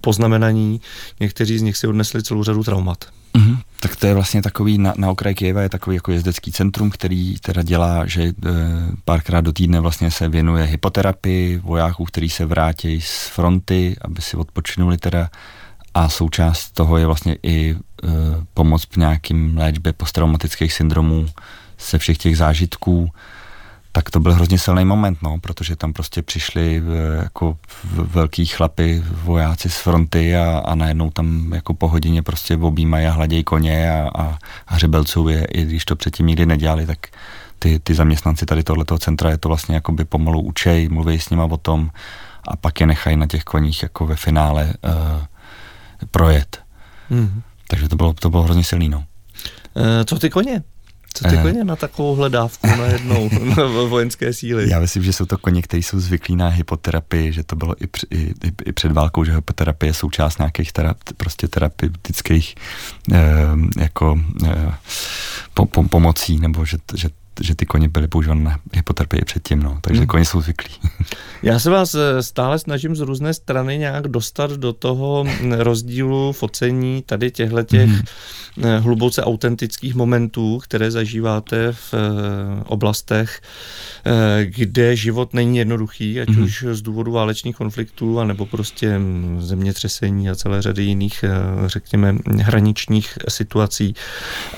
poznamenaní, 0.00 0.80
někteří 1.20 1.58
z 1.58 1.62
nich 1.62 1.76
si 1.76 1.86
odnesli 1.86 2.22
celou 2.22 2.42
řadu 2.42 2.64
traumat. 2.64 3.04
Mm-hmm. 3.34 3.58
Tak 3.80 3.96
to 3.96 4.06
je 4.06 4.14
vlastně 4.14 4.42
takový, 4.42 4.78
na, 4.78 4.94
na 4.96 5.10
okraji 5.10 5.34
Kyjeva 5.34 5.62
je 5.62 5.68
takový 5.68 5.96
jako 5.96 6.12
jezdecký 6.12 6.52
centrum, 6.52 6.90
který 6.90 7.38
teda 7.38 7.62
dělá, 7.62 8.06
že 8.06 8.22
e, 8.22 8.32
párkrát 9.04 9.40
do 9.40 9.52
týdne 9.52 9.80
vlastně 9.80 10.10
se 10.10 10.28
věnuje 10.28 10.64
hypoterapii 10.64 11.58
vojáků, 11.58 12.04
kteří 12.04 12.28
se 12.28 12.46
vrátí 12.46 13.00
z 13.00 13.26
fronty, 13.26 13.96
aby 14.00 14.22
si 14.22 14.36
odpočinuli 14.36 14.98
teda. 14.98 15.30
A 15.94 16.08
součást 16.08 16.70
toho 16.70 16.98
je 16.98 17.06
vlastně 17.06 17.36
i 17.42 17.70
e, 17.70 17.76
pomoc 18.54 18.86
v 18.90 18.96
nějakým 18.96 19.58
léčbě 19.58 19.92
posttraumatických 19.92 20.72
syndromů 20.72 21.28
se 21.78 21.98
všech 21.98 22.18
těch 22.18 22.36
zážitků 22.36 23.10
tak 23.96 24.10
to 24.10 24.20
byl 24.20 24.32
hrozně 24.32 24.58
silný 24.58 24.84
moment, 24.84 25.18
no, 25.22 25.38
protože 25.40 25.76
tam 25.76 25.92
prostě 25.92 26.22
přišli 26.22 26.82
eh, 26.82 27.22
jako 27.22 27.56
velký 27.92 28.46
chlapy, 28.46 29.02
vojáci 29.22 29.70
z 29.70 29.76
fronty 29.76 30.36
a, 30.36 30.58
a 30.58 30.74
najednou 30.74 31.10
tam 31.10 31.52
jako 31.52 31.74
po 31.74 31.88
hodině 31.88 32.22
prostě 32.22 32.56
objímají 32.56 33.06
a 33.06 33.12
hladějí 33.12 33.44
koně 33.44 33.92
a, 33.92 34.10
a, 34.14 34.38
a 34.66 34.74
hřebelců 34.74 35.28
je, 35.28 35.44
i 35.44 35.64
když 35.64 35.84
to 35.84 35.96
předtím 35.96 36.26
nikdy 36.26 36.46
nedělali, 36.46 36.86
tak 36.86 36.98
ty, 37.58 37.78
ty 37.78 37.94
zaměstnanci 37.94 38.46
tady 38.46 38.62
tohoto 38.62 38.98
centra 38.98 39.30
je 39.30 39.38
to 39.38 39.48
vlastně 39.48 39.74
jako 39.74 39.92
by 39.92 40.04
pomalu 40.04 40.40
učej, 40.40 40.88
mluví 40.88 41.20
s 41.20 41.30
nima 41.30 41.44
o 41.44 41.56
tom 41.56 41.90
a 42.48 42.56
pak 42.56 42.80
je 42.80 42.86
nechají 42.86 43.16
na 43.16 43.26
těch 43.26 43.44
koních 43.44 43.82
jako 43.82 44.06
ve 44.06 44.16
finále 44.16 44.64
uh, 44.64 45.24
projet. 46.10 46.60
Mm. 47.10 47.42
Takže 47.68 47.88
to 47.88 47.96
bylo, 47.96 48.12
to 48.12 48.30
bylo 48.30 48.42
hrozně 48.42 48.64
silný, 48.64 48.88
no. 48.88 48.98
Uh, 48.98 49.04
co 50.04 50.18
ty 50.18 50.30
koně? 50.30 50.62
Co 51.16 51.28
ty 51.28 51.36
eh. 51.36 51.42
koně 51.42 51.64
na 51.64 51.76
takovou 51.76 52.14
hledávku 52.14 52.66
najednou 52.66 53.30
na 53.56 53.64
vojenské 53.88 54.32
síly? 54.32 54.70
Já 54.70 54.80
myslím, 54.80 55.02
že 55.02 55.12
jsou 55.12 55.26
to 55.26 55.38
koně, 55.38 55.62
kteří 55.62 55.82
jsou 55.82 56.00
zvyklí 56.00 56.36
na 56.36 56.48
hypoterapii, 56.48 57.32
že 57.32 57.44
to 57.44 57.56
bylo 57.56 57.74
i, 57.82 57.86
při, 57.86 58.06
i, 58.10 58.34
i 58.64 58.72
před 58.72 58.92
válkou, 58.92 59.24
že 59.24 59.34
hypoterapie 59.34 59.90
je 59.90 59.94
součást 59.94 60.38
nějakých 60.38 60.72
terap, 60.72 60.96
prostě 61.16 61.48
terapeutických 61.48 62.54
eh, 63.12 63.20
jako 63.78 64.20
eh, 64.46 64.74
po, 65.54 65.66
po, 65.66 65.82
pomocí, 65.82 66.40
nebo 66.40 66.64
že, 66.64 66.78
že 66.94 67.08
že 67.40 67.54
ty 67.54 67.66
koně 67.66 67.88
byly 67.88 68.08
používány 68.08 68.44
na 68.44 68.58
hypoterapii 68.74 69.24
předtím, 69.24 69.62
no, 69.62 69.78
takže 69.80 70.00
hmm. 70.00 70.06
koně 70.06 70.24
jsou 70.24 70.40
zvyklí. 70.40 70.74
Já 71.42 71.58
se 71.58 71.70
vás 71.70 71.94
eh, 71.94 72.22
stále 72.22 72.58
snažím 72.58 72.96
z 72.96 73.00
různé 73.00 73.34
strany 73.34 73.78
nějak 73.78 74.08
dostat 74.08 74.50
do 74.50 74.72
toho 74.72 75.24
rozdílu 75.58 76.32
focení 76.32 77.02
tady 77.06 77.30
těchto 77.30 77.62
těch 77.62 77.90
hmm. 77.90 78.02
hluboce 78.78 79.22
autentických 79.22 79.94
momentů, 79.94 80.58
které 80.58 80.90
zažíváte 80.90 81.72
v 81.72 81.94
eh, 81.94 81.98
oblastech, 82.64 83.40
kde 84.42 84.96
život 84.96 85.34
není 85.34 85.58
jednoduchý, 85.58 86.20
ať 86.20 86.28
hmm. 86.28 86.44
už 86.44 86.64
z 86.72 86.82
důvodu 86.82 87.12
válečných 87.12 87.56
konfliktů, 87.56 88.20
anebo 88.20 88.46
prostě 88.46 88.98
hm, 88.98 89.38
zemětřesení 89.40 90.30
a 90.30 90.34
celé 90.34 90.62
řady 90.62 90.82
jiných, 90.82 91.24
řekněme, 91.66 92.16
hraničních 92.42 93.18
situací. 93.28 93.94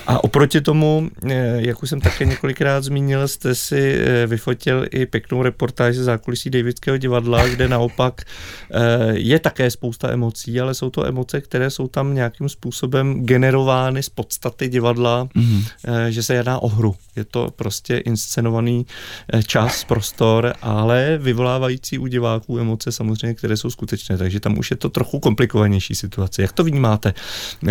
A 0.07 0.23
oproti 0.23 0.61
tomu, 0.61 1.09
jak 1.55 1.83
už 1.83 1.89
jsem 1.89 2.01
také 2.01 2.25
několikrát 2.25 2.68
několikrát 2.69 2.83
zmínil, 2.83 3.27
jste 3.27 3.55
si 3.55 3.95
eh, 3.99 4.27
vyfotil 4.27 4.85
i 4.91 5.05
pěknou 5.05 5.43
reportáž 5.43 5.95
ze 5.95 6.03
zákulisí 6.03 6.49
Davidského 6.49 6.97
divadla, 6.97 7.47
kde 7.47 7.67
naopak 7.67 8.21
eh, 8.21 9.13
je 9.13 9.39
také 9.39 9.71
spousta 9.71 10.11
emocí, 10.11 10.59
ale 10.59 10.73
jsou 10.73 10.89
to 10.89 11.05
emoce, 11.05 11.41
které 11.41 11.69
jsou 11.69 11.87
tam 11.87 12.13
nějakým 12.13 12.49
způsobem 12.49 13.25
generovány 13.25 14.03
z 14.03 14.09
podstaty 14.09 14.67
divadla, 14.67 15.25
mm-hmm. 15.25 16.07
že 16.09 16.23
se 16.23 16.33
jedná 16.33 16.59
o 16.59 16.67
hru. 16.67 16.95
Je 17.15 17.25
to 17.25 17.51
prostě 17.55 17.97
inscenovaný 17.97 18.85
čas, 19.47 19.83
prostor, 19.83 20.53
ale 20.61 21.17
vyvolávající 21.21 21.97
u 21.97 22.07
diváků 22.07 22.59
emoce 22.59 22.91
samozřejmě, 22.91 23.33
které 23.33 23.57
jsou 23.57 23.69
skutečné, 23.69 24.17
takže 24.17 24.39
tam 24.39 24.57
už 24.57 24.71
je 24.71 24.77
to 24.77 24.89
trochu 24.89 25.19
komplikovanější 25.19 25.95
situace. 25.95 26.41
Jak 26.41 26.53
to 26.53 26.63
vnímáte? 26.63 27.13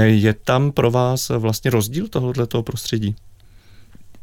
Je 0.05 0.35
tam 0.35 0.73
pro 0.73 0.91
vás 0.91 1.29
vlastně 1.29 1.71
rozdíl 1.71 2.09
tohoto 2.09 2.63
prostředí? 2.63 3.17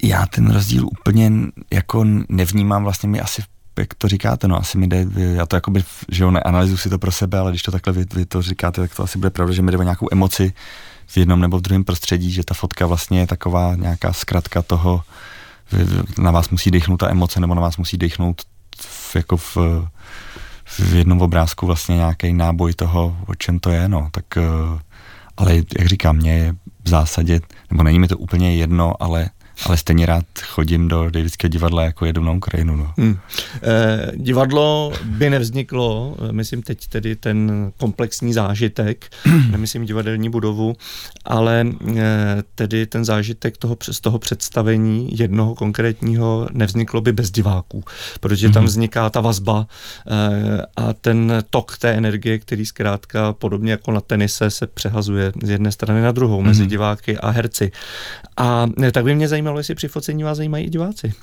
Já 0.03 0.25
ten 0.25 0.51
rozdíl 0.51 0.85
úplně 0.85 1.31
jako 1.73 2.05
nevnímám, 2.29 2.83
vlastně 2.83 3.09
mi 3.09 3.19
asi 3.19 3.41
jak 3.79 3.93
to 3.93 4.07
říkáte, 4.07 4.47
no 4.47 4.57
asi 4.57 4.77
mi 4.77 4.87
jde, 4.87 5.05
já 5.17 5.45
to 5.45 5.55
jakoby, 5.55 5.83
že 6.11 6.23
jo, 6.23 6.31
neanalyzuji 6.31 6.77
si 6.77 6.89
to 6.89 6.99
pro 6.99 7.11
sebe, 7.11 7.39
ale 7.39 7.51
když 7.51 7.61
to 7.61 7.71
takhle 7.71 7.93
vy, 7.93 8.05
vy 8.15 8.25
to 8.25 8.41
říkáte, 8.41 8.81
tak 8.81 8.95
to 8.95 9.03
asi 9.03 9.17
bude 9.17 9.29
pravda, 9.29 9.53
že 9.53 9.61
mi 9.61 9.71
jde 9.71 9.77
o 9.77 9.83
nějakou 9.83 10.07
emoci 10.11 10.53
v 11.07 11.17
jednom 11.17 11.39
nebo 11.39 11.57
v 11.57 11.61
druhém 11.61 11.83
prostředí, 11.83 12.31
že 12.31 12.43
ta 12.43 12.53
fotka 12.53 12.85
vlastně 12.85 13.19
je 13.19 13.27
taková 13.27 13.75
nějaká 13.75 14.13
zkratka 14.13 14.61
toho, 14.61 15.03
na 16.17 16.31
vás 16.31 16.49
musí 16.49 16.71
dechnout 16.71 16.97
ta 16.97 17.09
emoce, 17.09 17.39
nebo 17.39 17.55
na 17.55 17.61
vás 17.61 17.77
musí 17.77 17.97
dechnout 17.97 18.41
v, 18.77 19.15
jako 19.15 19.37
v, 19.37 19.57
v 20.65 20.93
jednom 20.93 21.21
obrázku 21.21 21.65
vlastně 21.65 21.95
nějaký 21.95 22.33
náboj 22.33 22.73
toho, 22.73 23.17
o 23.27 23.35
čem 23.35 23.59
to 23.59 23.69
je, 23.69 23.89
no, 23.89 24.09
tak 24.11 24.25
ale 25.37 25.55
jak 25.55 25.87
říkám, 25.87 26.15
mě 26.15 26.37
je 26.37 26.55
v 26.83 26.89
zásadě, 26.89 27.41
nebo 27.71 27.83
není 27.83 27.99
mi 27.99 28.07
to 28.07 28.17
úplně 28.17 28.55
jedno, 28.55 29.03
ale 29.03 29.29
ale 29.65 29.77
stejně 29.77 30.05
rád 30.05 30.25
chodím 30.43 30.87
do 30.87 31.09
Davidského 31.09 31.49
divadla 31.49 31.83
jako 31.83 32.05
jedu 32.05 32.23
na 32.23 32.31
Ukrajinu. 32.31 32.75
No. 32.75 32.93
Hmm. 32.97 33.17
Eh, 33.63 34.11
divadlo 34.15 34.93
by 35.03 35.29
nevzniklo, 35.29 36.15
eh, 36.29 36.31
myslím 36.31 36.61
teď 36.61 36.87
tedy 36.87 37.15
ten 37.15 37.71
komplexní 37.77 38.33
zážitek, 38.33 39.05
nemyslím 39.51 39.85
divadelní 39.85 40.29
budovu, 40.29 40.75
ale 41.25 41.67
eh, 41.95 42.43
tedy 42.55 42.85
ten 42.85 43.05
zážitek 43.05 43.57
toho, 43.57 43.77
z 43.91 44.01
toho 44.01 44.19
představení 44.19 45.09
jednoho 45.19 45.55
konkrétního 45.55 46.47
nevzniklo 46.51 47.01
by 47.01 47.13
bez 47.13 47.31
diváků, 47.31 47.83
protože 48.19 48.49
tam 48.49 48.61
hmm. 48.61 48.67
vzniká 48.67 49.09
ta 49.09 49.21
vazba 49.21 49.67
eh, 50.07 50.61
a 50.75 50.93
ten 50.93 51.43
tok 51.49 51.77
té 51.77 51.91
energie, 51.91 52.39
který 52.39 52.65
zkrátka 52.65 53.33
podobně 53.33 53.71
jako 53.71 53.91
na 53.91 54.01
tenise 54.01 54.51
se 54.51 54.67
přehazuje 54.67 55.31
z 55.43 55.49
jedné 55.49 55.71
strany 55.71 56.01
na 56.01 56.11
druhou 56.11 56.41
mezi 56.41 56.65
diváky 56.65 57.17
a 57.17 57.29
herci. 57.29 57.71
A 58.37 58.67
eh, 58.83 58.91
tak 58.91 59.03
by 59.03 59.15
mě 59.15 59.27
zajímalo, 59.27 59.44
zajímalo, 59.45 59.59
jestli 59.59 59.75
při 59.75 59.87
focení 59.87 60.23
vás 60.23 60.37
zajímají 60.37 60.65
i 60.65 60.69
diváci. 60.69 61.13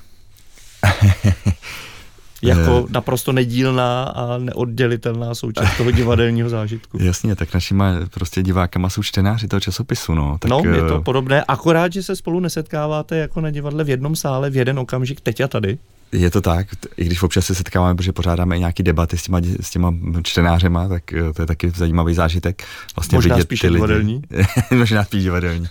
jako 2.41 2.87
naprosto 2.89 3.31
nedílná 3.31 4.03
a 4.03 4.37
neoddělitelná 4.37 5.35
součást 5.35 5.77
toho 5.77 5.91
divadelního 5.91 6.49
zážitku. 6.49 6.97
Jasně, 7.01 7.35
tak 7.35 7.53
našima 7.53 7.93
prostě 8.13 8.43
divákama 8.43 8.89
jsou 8.89 9.03
čtenáři 9.03 9.47
toho 9.47 9.59
časopisu. 9.59 10.13
No, 10.13 10.37
tak, 10.39 10.51
no 10.51 10.61
je 10.65 10.81
to 10.81 10.97
eh, 10.97 11.01
podobné, 11.01 11.43
akorát, 11.47 11.93
že 11.93 12.03
se 12.03 12.15
spolu 12.15 12.39
nesetkáváte 12.39 13.17
jako 13.17 13.41
na 13.41 13.51
divadle 13.51 13.83
v 13.83 13.89
jednom 13.89 14.15
sále 14.15 14.49
v 14.49 14.55
jeden 14.55 14.79
okamžik, 14.79 15.21
teď 15.21 15.41
a 15.41 15.47
tady. 15.47 15.77
Je 16.11 16.31
to 16.31 16.41
tak, 16.41 16.67
i 16.97 17.05
když 17.05 17.23
občas 17.23 17.45
se 17.45 17.55
setkáváme, 17.55 17.95
protože 17.95 18.11
pořádáme 18.11 18.55
i 18.55 18.59
nějaké 18.59 18.83
debaty 18.83 19.17
s 19.17 19.23
těma, 19.23 19.41
s 19.61 19.69
těma 19.69 19.93
čtenářema, 20.23 20.87
tak 20.87 21.13
eh, 21.13 21.33
to 21.33 21.41
je 21.41 21.45
taky 21.45 21.69
zajímavý 21.69 22.13
zážitek. 22.13 22.63
Vlastně 22.95 23.15
Možná 23.15 23.39
spíš 23.39 23.59
divadelní. 23.59 24.21
Možná 24.71 25.03
spíš 25.03 25.23
divadelní. 25.23 25.67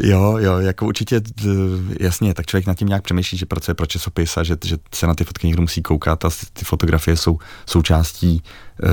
Jo, 0.00 0.36
jo, 0.38 0.58
jako 0.58 0.86
určitě, 0.86 1.20
jasně, 2.00 2.34
tak 2.34 2.46
člověk 2.46 2.66
nad 2.66 2.74
tím 2.74 2.88
nějak 2.88 3.02
přemýšlí, 3.02 3.38
že 3.38 3.46
pracuje 3.46 3.74
pro 3.74 3.86
časopis 3.86 4.36
a 4.36 4.42
že, 4.42 4.56
že 4.64 4.76
se 4.94 5.06
na 5.06 5.14
ty 5.14 5.24
fotky 5.24 5.46
někdo 5.46 5.62
musí 5.62 5.82
koukat 5.82 6.24
a 6.24 6.30
ty 6.52 6.64
fotografie 6.64 7.16
jsou 7.16 7.38
součástí 7.66 8.42
uh, 8.82 8.88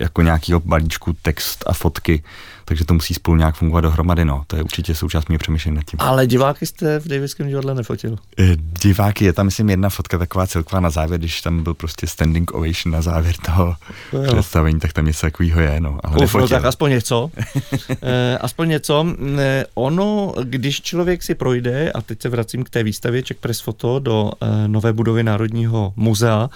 jako 0.00 0.22
nějakého 0.22 0.60
balíčku 0.60 1.16
text 1.22 1.64
a 1.66 1.72
fotky 1.72 2.22
takže 2.68 2.84
to 2.84 2.94
musí 2.94 3.14
spolu 3.14 3.36
nějak 3.36 3.54
fungovat 3.54 3.80
dohromady, 3.80 4.24
no. 4.24 4.44
To 4.46 4.56
je 4.56 4.62
určitě 4.62 4.94
součást 4.94 5.28
mě 5.28 5.38
přemýšlení 5.38 5.76
nad 5.76 5.84
tím. 5.84 5.96
Ale 6.02 6.26
diváky 6.26 6.66
jste 6.66 7.00
v 7.00 7.08
Davidském 7.08 7.48
divadle 7.48 7.74
nefotil? 7.74 8.16
E, 8.38 8.56
diváky, 8.82 9.24
je 9.24 9.32
tam 9.32 9.46
myslím 9.46 9.70
jedna 9.70 9.88
fotka 9.88 10.18
taková 10.18 10.46
celková 10.46 10.80
na 10.80 10.90
závěr, 10.90 11.20
když 11.20 11.40
tam 11.40 11.62
byl 11.62 11.74
prostě 11.74 12.06
standing 12.06 12.54
ovation 12.54 12.92
na 12.92 13.02
závěr 13.02 13.34
toho 13.46 13.74
no 14.12 14.22
představení, 14.22 14.80
tak 14.80 14.92
tam 14.92 15.06
něco 15.06 15.20
takového 15.20 15.60
je, 15.60 15.80
no. 15.80 15.98
Ale 16.04 16.16
Uf, 16.24 16.34
no, 16.34 16.48
tak 16.48 16.64
aspoň 16.64 16.90
něco. 16.90 17.30
e, 18.02 18.38
aspoň 18.38 18.68
něco. 18.68 19.06
E, 19.38 19.64
ono, 19.74 20.34
když 20.42 20.82
člověk 20.82 21.22
si 21.22 21.34
projde, 21.34 21.92
a 21.92 22.00
teď 22.02 22.22
se 22.22 22.28
vracím 22.28 22.64
k 22.64 22.70
té 22.70 22.82
výstavě 22.82 23.22
Czech 23.22 23.36
Press 23.36 23.60
Photo 23.60 23.98
do 23.98 24.32
e, 24.40 24.68
nové 24.68 24.92
budovy 24.92 25.22
Národního 25.22 25.92
muzea, 25.96 26.50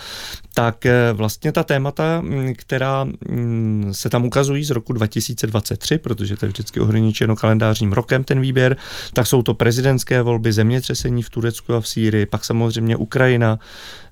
tak 0.55 0.87
e, 0.87 1.13
vlastně 1.13 1.53
ta 1.53 1.63
témata, 1.63 2.23
která 2.57 3.07
m, 3.29 3.89
se 3.93 4.11
tam 4.11 4.25
ukazují 4.25 4.65
z 4.65 4.71
roku 4.71 4.93
2023, 4.93 6.01
protože 6.03 6.37
to 6.37 6.47
je 6.47 6.49
vždycky 6.49 6.81
ohraničeno 6.81 7.37
kalendářním 7.37 7.93
rokem 7.93 8.25
ten 8.25 8.41
výběr, 8.41 8.77
tak 9.13 9.27
jsou 9.27 9.43
to 9.43 9.55
prezidentské 9.55 10.23
volby, 10.23 10.53
zemětřesení 10.53 11.23
v 11.23 11.31
Turecku 11.31 11.75
a 11.75 11.81
v 11.81 11.89
Sýrii, 11.89 12.27
pak 12.27 12.45
samozřejmě 12.45 12.97
Ukrajina. 12.97 13.59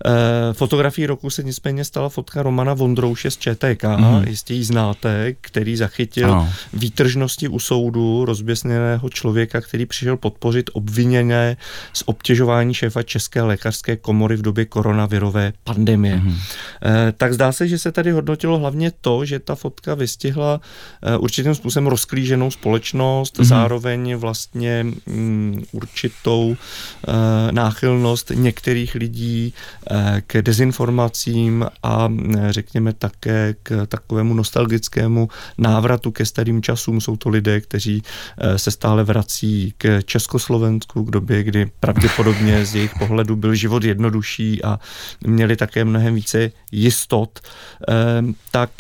E, 0.04 0.54
fotografií 0.54 1.06
roku 1.06 1.30
se 1.30 1.42
nicméně 1.42 1.84
stala 1.84 2.08
fotka 2.08 2.42
Romana 2.42 2.74
Vondrouše 2.74 3.30
z 3.30 3.36
ČTK, 3.36 3.84
mm. 3.96 4.24
jistě 4.28 4.54
ji 4.54 4.64
znáte, 4.64 5.34
který 5.40 5.76
zachytil 5.76 6.32
ano. 6.32 6.48
výtržnosti 6.72 7.48
u 7.48 7.58
soudu 7.58 8.24
rozběsněného 8.24 9.08
člověka, 9.08 9.60
který 9.60 9.86
přišel 9.86 10.16
podpořit 10.16 10.70
obviněné 10.72 11.56
z 11.92 12.02
obtěžování 12.06 12.74
šéfa 12.74 13.02
České 13.02 13.42
lékařské 13.42 13.96
komory 13.96 14.36
v 14.36 14.42
době 14.42 14.64
koronavirové 14.64 15.52
pandemie. 15.64 16.16
Mm. 16.16 16.36
E, 16.84 17.12
tak 17.12 17.34
zdá 17.34 17.52
se, 17.52 17.68
že 17.68 17.78
se 17.78 17.92
tady 17.92 18.10
hodnotilo 18.10 18.58
hlavně 18.58 18.92
to, 19.00 19.24
že 19.24 19.38
ta 19.38 19.54
fotka 19.54 19.94
vystihla 19.94 20.60
e, 21.02 21.16
určitým 21.16 21.54
způsobem 21.54 21.79
způsobem 21.80 21.86
rozklíženou 21.86 22.50
společnost, 22.50 23.38
mm-hmm. 23.38 23.44
zároveň 23.44 24.14
vlastně 24.14 24.86
mm, 25.06 25.64
určitou 25.72 26.48
uh, 26.48 27.14
náchylnost 27.52 28.30
některých 28.34 28.94
lidí 28.94 29.52
uh, 29.90 30.20
k 30.26 30.42
dezinformacím 30.42 31.66
a 31.82 32.06
uh, 32.06 32.50
řekněme 32.50 32.92
také 32.92 33.54
k 33.62 33.86
takovému 33.86 34.34
nostalgickému 34.34 35.28
návratu 35.58 36.10
ke 36.10 36.24
starým 36.26 36.62
časům. 36.62 37.00
Jsou 37.00 37.16
to 37.16 37.28
lidé, 37.28 37.60
kteří 37.60 38.02
uh, 38.02 38.56
se 38.56 38.70
stále 38.70 39.04
vrací 39.04 39.74
k 39.78 40.02
Československu, 40.04 41.04
k 41.04 41.10
době, 41.10 41.42
kdy 41.42 41.70
pravděpodobně 41.80 42.66
z 42.66 42.74
jejich 42.74 42.94
pohledu 42.98 43.36
byl 43.36 43.54
život 43.54 43.84
jednodušší 43.84 44.64
a 44.64 44.80
měli 45.26 45.56
také 45.56 45.84
mnohem 45.84 46.14
více 46.14 46.52
jistot. 46.72 47.40
Uh, 47.88 48.32
tak 48.50 48.70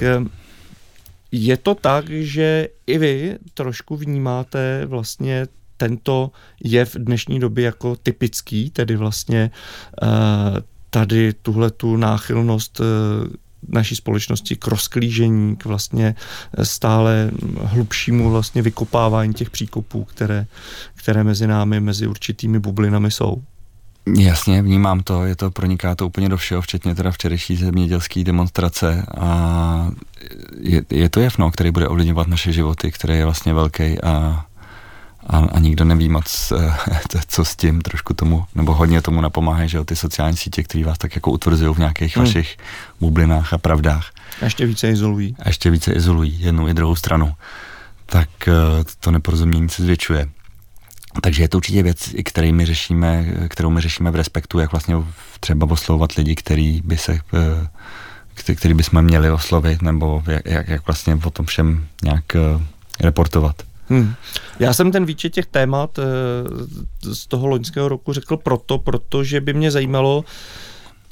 je 1.32 1.56
to 1.56 1.74
tak, 1.74 2.10
že 2.10 2.68
i 2.86 2.98
vy 2.98 3.38
trošku 3.54 3.96
vnímáte 3.96 4.86
vlastně 4.86 5.46
tento 5.76 6.30
jev 6.64 6.96
dnešní 6.96 7.40
doby 7.40 7.62
jako 7.62 7.96
typický, 7.96 8.70
tedy 8.70 8.96
vlastně 8.96 9.50
uh, 10.02 10.08
tady 10.90 11.32
tuhle 11.32 11.70
tu 11.70 11.96
náchylnost 11.96 12.80
uh, 12.80 12.86
naší 13.68 13.96
společnosti 13.96 14.56
k 14.56 14.66
rozklížení, 14.66 15.56
k 15.56 15.64
vlastně 15.64 16.14
stále 16.62 17.30
hlubšímu 17.62 18.30
vlastně 18.30 18.62
vykopávání 18.62 19.34
těch 19.34 19.50
příkopů, 19.50 20.04
které, 20.04 20.46
které 20.94 21.24
mezi 21.24 21.46
námi, 21.46 21.80
mezi 21.80 22.06
určitými 22.06 22.58
bublinami 22.58 23.10
jsou. 23.10 23.42
Jasně, 24.06 24.62
vnímám 24.62 25.00
to, 25.00 25.24
je 25.24 25.36
to, 25.36 25.50
proniká 25.50 25.94
to 25.94 26.06
úplně 26.06 26.28
do 26.28 26.36
všeho, 26.36 26.62
včetně 26.62 26.94
teda 26.94 27.10
včerejší 27.10 27.56
zemědělské 27.56 28.24
demonstrace 28.24 29.06
a 29.18 29.90
je, 30.60 30.82
je 30.90 31.08
to 31.08 31.20
jev, 31.20 31.38
no, 31.38 31.50
který 31.50 31.70
bude 31.70 31.88
ovlivňovat 31.88 32.28
naše 32.28 32.52
životy, 32.52 32.90
který 32.90 33.14
je 33.14 33.24
vlastně 33.24 33.54
velký 33.54 34.00
a, 34.02 34.44
a, 35.26 35.38
a 35.38 35.58
nikdo 35.58 35.84
neví 35.84 36.08
moc, 36.08 36.52
eh, 36.52 36.74
co 37.28 37.44
s 37.44 37.56
tím 37.56 37.80
trošku 37.80 38.14
tomu, 38.14 38.44
nebo 38.54 38.74
hodně 38.74 39.02
tomu 39.02 39.20
napomáhají, 39.20 39.68
že 39.68 39.76
jo, 39.76 39.84
ty 39.84 39.96
sociální 39.96 40.36
sítě, 40.36 40.62
které 40.62 40.84
vás 40.84 40.98
tak 40.98 41.14
jako 41.14 41.30
utvrzují 41.30 41.74
v 41.74 41.78
nějakých 41.78 42.16
hmm. 42.16 42.24
vašich 42.24 42.56
bublinách 43.00 43.52
a 43.52 43.58
pravdách. 43.58 44.10
A 44.40 44.44
ještě 44.44 44.66
více 44.66 44.88
izolují. 44.88 45.36
A 45.38 45.48
ještě 45.48 45.70
více 45.70 45.92
izolují 45.92 46.40
jednu 46.40 46.68
i 46.68 46.74
druhou 46.74 46.94
stranu. 46.94 47.34
Tak 48.06 48.28
eh, 48.48 48.52
to 49.00 49.10
neporozumění 49.10 49.68
se 49.68 49.82
zvětšuje. 49.82 50.28
Takže 51.22 51.42
je 51.42 51.48
to 51.48 51.56
určitě 51.56 51.82
věc, 51.82 52.14
který 52.24 52.52
my 52.52 52.66
řešíme, 52.66 53.26
kterou 53.48 53.70
my 53.70 53.80
řešíme 53.80 54.10
v 54.10 54.14
respektu, 54.14 54.58
jak 54.58 54.72
vlastně 54.72 54.96
třeba 55.40 55.70
oslovovat 55.70 56.12
lidi, 56.12 56.34
který 56.34 56.82
by 56.84 56.96
se 56.96 57.12
eh, 57.12 58.54
který 58.54 58.74
bychom 58.74 59.02
měli 59.02 59.30
oslovit, 59.30 59.82
nebo 59.82 60.22
jak, 60.44 60.68
jak 60.68 60.86
vlastně 60.86 61.18
o 61.24 61.30
tom 61.30 61.46
všem 61.46 61.86
nějak 62.02 62.36
eh, 62.36 62.64
reportovat. 63.00 63.62
Hmm. 63.88 64.14
Já 64.58 64.72
jsem 64.72 64.92
ten 64.92 65.04
výčet 65.04 65.32
těch 65.32 65.46
témat 65.46 65.98
eh, 65.98 67.14
z 67.14 67.26
toho 67.26 67.46
loňského 67.46 67.88
roku 67.88 68.12
řekl 68.12 68.36
proto, 68.36 68.78
protože 68.78 69.40
by 69.40 69.52
mě 69.52 69.70
zajímalo, 69.70 70.24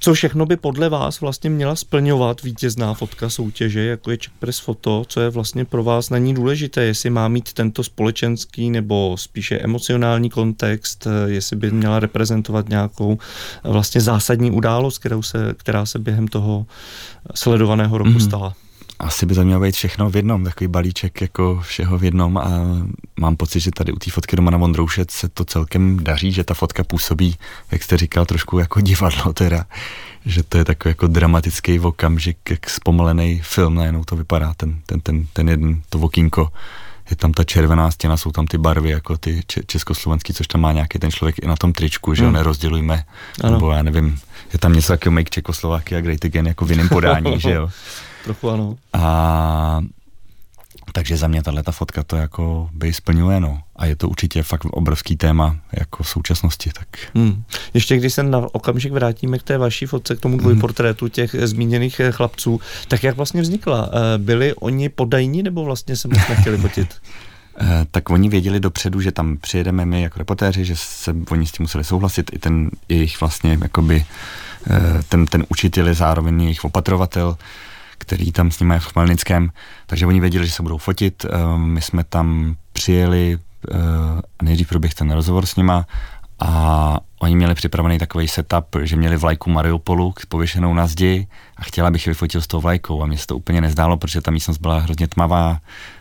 co 0.01 0.15
všechno 0.15 0.47
by 0.47 0.57
podle 0.57 0.89
vás 0.89 1.21
vlastně 1.21 1.51
měla 1.51 1.77
splňovat 1.77 2.43
vítězná 2.43 2.95
fotka 2.95 3.31
soutěže, 3.31 3.85
jako 3.85 4.11
je 4.11 4.17
Czech 4.17 4.33
Press 4.39 4.59
Foto, 4.59 5.05
co 5.09 5.21
je 5.21 5.31
vlastně 5.31 5.65
pro 5.65 5.85
vás 5.85 6.11
na 6.11 6.19
ní 6.19 6.35
důležité, 6.35 6.85
jestli 6.85 7.11
má 7.11 7.29
mít 7.29 7.53
tento 7.53 7.85
společenský 7.85 8.71
nebo 8.71 9.17
spíše 9.19 9.59
emocionální 9.59 10.31
kontext, 10.31 11.07
jestli 11.27 11.57
by 11.57 11.71
měla 11.71 12.01
reprezentovat 12.01 12.69
nějakou 12.69 13.19
vlastně 13.65 14.01
zásadní 14.01 14.51
událost, 14.51 14.99
kterou 14.99 15.23
se, 15.23 15.55
která 15.57 15.87
se 15.87 15.99
během 15.99 16.29
toho 16.29 16.67
sledovaného 17.35 17.99
roku 17.99 18.11
mm. 18.11 18.21
stala 18.21 18.55
asi 18.99 19.27
by 19.27 19.35
to 19.35 19.45
mělo 19.45 19.61
být 19.61 19.75
všechno 19.75 20.11
v 20.11 20.17
jednom, 20.17 20.45
takový 20.45 20.69
balíček 20.69 21.21
jako 21.21 21.61
všeho 21.63 21.99
v 21.99 22.05
jednom 22.05 22.39
a 22.39 22.51
mám 23.21 23.37
pocit, 23.37 23.61
že 23.61 23.71
tady 23.71 23.93
u 23.93 23.97
té 23.97 24.11
fotky 24.11 24.37
Romana 24.37 24.59
Vondrouše 24.59 25.05
se 25.11 25.29
to 25.29 25.45
celkem 25.45 26.05
daří, 26.05 26.33
že 26.33 26.45
ta 26.45 26.55
fotka 26.55 26.85
působí, 26.85 27.37
jak 27.71 27.83
jste 27.83 27.97
říkal, 27.97 28.27
trošku 28.27 28.59
jako 28.59 28.81
divadlo 28.91 29.33
teda, 29.33 29.65
že 30.27 30.43
to 30.43 30.59
je 30.59 30.65
takový 30.65 30.91
jako 30.91 31.07
dramatický 31.07 31.81
okamžik, 31.81 32.39
jak 32.51 32.71
zpomalený 32.71 33.41
film, 33.45 33.75
najednou 33.75 34.05
to 34.05 34.17
vypadá, 34.17 34.55
ten, 34.57 34.81
ten, 34.87 35.01
ten, 35.01 35.27
ten 35.33 35.49
jeden, 35.49 35.83
to 35.89 35.99
okýnko, 35.99 36.49
je 37.11 37.17
tam 37.17 37.33
ta 37.33 37.45
červená 37.45 37.91
stěna, 37.91 38.17
jsou 38.17 38.33
tam 38.33 38.47
ty 38.47 38.59
barvy, 38.59 38.91
jako 38.91 39.17
ty 39.17 39.43
československý, 39.67 40.33
což 40.33 40.47
tam 40.47 40.61
má 40.61 40.73
nějaký 40.73 40.99
ten 40.99 41.11
člověk 41.11 41.39
i 41.39 41.47
na 41.47 41.57
tom 41.57 41.73
tričku, 41.73 42.15
že 42.15 42.23
hmm. 42.23 42.33
ho 42.33 42.39
nerozdělujme, 42.39 43.05
ano. 43.45 43.53
nebo 43.53 43.71
já 43.71 43.83
nevím, 43.83 44.21
je 44.53 44.59
tam 44.59 44.73
něco 44.73 44.93
jako 44.93 45.11
Make 45.11 45.31
Czechoslovakia 45.31 46.01
Great 46.01 46.25
Again, 46.25 46.47
jako 46.47 46.65
v 46.65 46.71
jiném 46.71 46.89
podání, 46.89 47.41
že 47.41 47.51
jo. 47.51 47.71
Trochu 48.25 48.51
ano. 48.51 48.77
A 48.93 49.81
takže 50.93 51.17
za 51.17 51.29
mě 51.29 51.43
tahle 51.43 51.63
ta 51.63 51.73
fotka 51.73 52.03
to 52.03 52.17
jako 52.17 52.69
by 52.73 52.93
splňuje, 52.93 53.41
no. 53.41 53.61
A 53.77 53.87
je 53.87 53.97
to 53.97 54.09
určitě 54.09 54.43
fakt 54.43 54.65
obrovský 54.65 55.17
téma 55.17 55.57
jako 55.73 56.03
v 56.03 56.09
současnosti, 56.09 56.71
tak. 56.79 56.89
Hmm. 57.15 57.43
Ještě 57.75 57.97
když 57.97 58.15
se 58.15 58.23
na 58.23 58.39
okamžik 58.53 58.93
vrátíme 58.93 59.39
k 59.39 59.43
té 59.43 59.59
vaší 59.59 59.87
fotce, 59.87 60.17
k 60.17 60.21
tomu 60.21 60.35
hmm. 60.35 60.43
dvojportrétu 60.43 61.09
těch 61.09 61.35
zmíněných 61.39 62.01
eh, 62.01 62.13
chlapců, 62.13 62.61
tak 62.89 63.05
jak 63.05 63.17
vlastně 63.17 63.43
vznikla? 63.43 63.91
Eh, 63.93 64.19
byli 64.19 64.55
oni 64.55 64.89
podajní 64.89 65.43
nebo 65.43 65.65
vlastně 65.65 65.97
se 65.97 66.09
moc 66.09 66.29
nechtěli 66.29 66.59
fotit? 66.69 66.95
Eh, 67.61 67.87
tak 67.91 68.11
oni 68.11 68.29
věděli 68.29 68.61
dopředu, 68.61 69.01
že 69.01 69.13
tam 69.13 69.37
přijedeme 69.37 69.87
my 69.87 70.03
jako 70.03 70.19
reportéři, 70.19 70.65
že 70.65 70.77
se 70.77 71.15
oni 71.31 71.47
s 71.47 71.53
tím 71.53 71.65
museli 71.65 71.85
souhlasit, 71.85 72.31
i 72.33 72.39
ten 72.39 72.71
jejich 72.89 73.21
vlastně 73.21 73.59
jakoby 73.63 74.05
eh, 74.71 75.03
ten, 75.09 75.27
ten 75.27 75.45
učitel 75.49 75.89
je 75.89 75.95
zároveň 75.95 76.43
jejich 76.43 76.65
opatrovatel, 76.65 77.37
který 77.99 78.33
tam 78.33 78.51
s 78.51 78.61
nimi 78.61 78.75
je 78.75 78.81
v 78.81 78.87
Chmelnickém, 78.87 79.51
takže 79.87 80.07
oni 80.07 80.21
věděli, 80.21 80.47
že 80.47 80.53
se 80.53 80.63
budou 80.63 80.79
fotit, 80.79 81.25
eh, 81.25 81.59
my 81.59 81.83
jsme 81.83 82.05
tam 82.05 82.57
přijeli 82.73 83.39
a 84.39 84.43
nejdřív 84.43 84.69
proběh 84.69 84.95
ten 84.95 85.11
rozhovor 85.11 85.47
s 85.47 85.57
nima 85.57 85.87
a 86.41 87.01
oni 87.21 87.37
měli 87.37 87.55
připravený 87.55 87.99
takový 87.99 88.29
setup, 88.29 88.65
že 88.83 88.97
měli 88.97 89.17
vlajku 89.17 89.51
Mariupolu 89.51 90.15
pověšenou 90.29 90.75
na 90.75 90.87
zdi 90.87 91.27
a 91.57 91.63
chtěla 91.63 91.91
bych 91.91 92.07
vyfotil 92.07 92.41
s 92.41 92.47
tou 92.47 92.61
vlajkou 92.61 93.03
a 93.03 93.07
mě 93.07 93.19
se 93.19 93.27
to 93.27 93.37
úplně 93.37 93.61
nezdálo, 93.61 93.97
protože 93.97 94.21
ta 94.21 94.31
místnost 94.31 94.59
byla 94.59 94.79
hrozně 94.79 95.09
tmavá, 95.09 95.61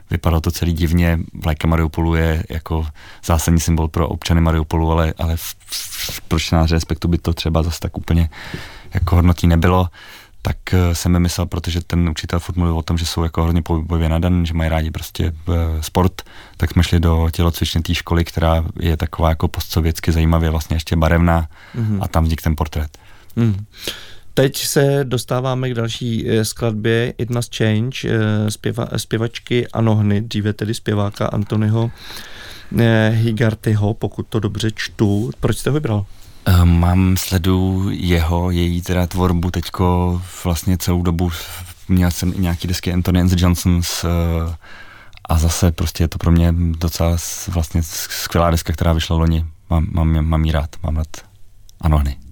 vypadalo 0.09 0.41
to 0.41 0.51
celý 0.51 0.73
divně, 0.73 1.19
vlajka 1.43 1.67
Mariupolu 1.67 2.15
je 2.15 2.43
jako 2.49 2.87
zásadní 3.25 3.59
symbol 3.59 3.87
pro 3.87 4.07
občany 4.07 4.41
Mariupolu, 4.41 4.91
ale, 4.91 5.13
ale 5.17 5.37
v, 5.37 5.55
v, 5.65 6.21
proč 6.27 6.51
na 6.51 6.65
respektu 6.65 7.07
by 7.07 7.17
to 7.17 7.33
třeba 7.33 7.63
zase 7.63 7.79
tak 7.79 7.97
úplně 7.97 8.29
jako 8.93 9.15
hodnotí 9.15 9.47
nebylo 9.47 9.89
tak 10.47 10.73
eh, 10.73 10.95
jsem 10.95 11.11
mi 11.11 11.19
myslel, 11.19 11.45
protože 11.45 11.81
ten 11.81 12.09
učitel 12.09 12.39
furt 12.39 12.55
mluvil 12.55 12.77
o 12.77 12.81
tom, 12.81 12.97
že 12.97 13.05
jsou 13.05 13.23
jako 13.23 13.43
hodně 13.43 13.61
pohybově 13.61 14.09
nadan, 14.09 14.45
že 14.45 14.53
mají 14.53 14.69
rádi 14.69 14.91
prostě 14.91 15.33
uh, 15.47 15.55
sport, 15.81 16.21
tak 16.57 16.71
jsme 16.71 16.83
šli 16.83 16.99
do 16.99 17.29
tělocvičny 17.31 17.81
té 17.81 17.95
školy, 17.95 18.25
která 18.25 18.65
je 18.79 18.97
taková 18.97 19.29
jako 19.29 19.47
postsovětsky 19.47 20.11
zajímavě 20.11 20.49
vlastně 20.49 20.75
ještě 20.75 20.95
barevná 20.95 21.49
mm-hmm. 21.75 21.99
a 22.01 22.07
tam 22.07 22.23
vznikl 22.23 22.43
ten 22.43 22.55
portrét. 22.55 22.97
Mm. 23.35 23.65
Teď 24.33 24.57
se 24.57 24.99
dostáváme 25.03 25.69
k 25.69 25.73
další 25.73 26.29
eh, 26.29 26.45
skladbě 26.45 27.13
It 27.17 27.29
Must 27.29 27.55
Change 27.55 28.09
zpěva, 28.49 28.87
zpěvačky 28.97 29.67
Anohny, 29.67 30.21
dříve 30.21 30.53
tedy 30.53 30.73
zpěváka 30.73 31.27
Antonyho 31.27 31.91
Higartyho, 33.09 33.93
pokud 33.93 34.27
to 34.27 34.39
dobře 34.39 34.71
čtu. 34.75 35.31
Proč 35.39 35.57
jste 35.57 35.69
ho 35.69 35.73
vybral? 35.73 36.05
Ehm, 36.47 36.79
mám 36.79 37.17
sledu 37.17 37.85
jeho, 37.89 38.51
její 38.51 38.81
teda 38.81 39.07
tvorbu 39.07 39.51
teďko 39.51 40.21
vlastně 40.43 40.77
celou 40.77 41.01
dobu. 41.01 41.31
Měl 41.87 42.11
jsem 42.11 42.33
i 42.33 42.39
nějaký 42.39 42.67
desky 42.67 42.93
Anthony 42.93 43.21
and 43.21 43.31
the 43.31 43.35
Johnsons 43.39 44.03
uh, 44.03 44.09
a 45.25 45.37
zase 45.37 45.71
prostě 45.71 46.03
je 46.03 46.07
to 46.07 46.17
pro 46.17 46.31
mě 46.31 46.53
docela 46.57 47.17
vlastně 47.47 47.83
skvělá 47.83 48.51
deska, 48.51 48.73
která 48.73 48.93
vyšla 48.93 49.17
loni. 49.17 49.45
Mám, 49.69 49.87
mám, 49.91 50.25
mám 50.25 50.45
jí 50.45 50.51
rád, 50.51 50.75
mám 50.83 50.97
rád 50.97 51.07
Anohny. 51.81 52.26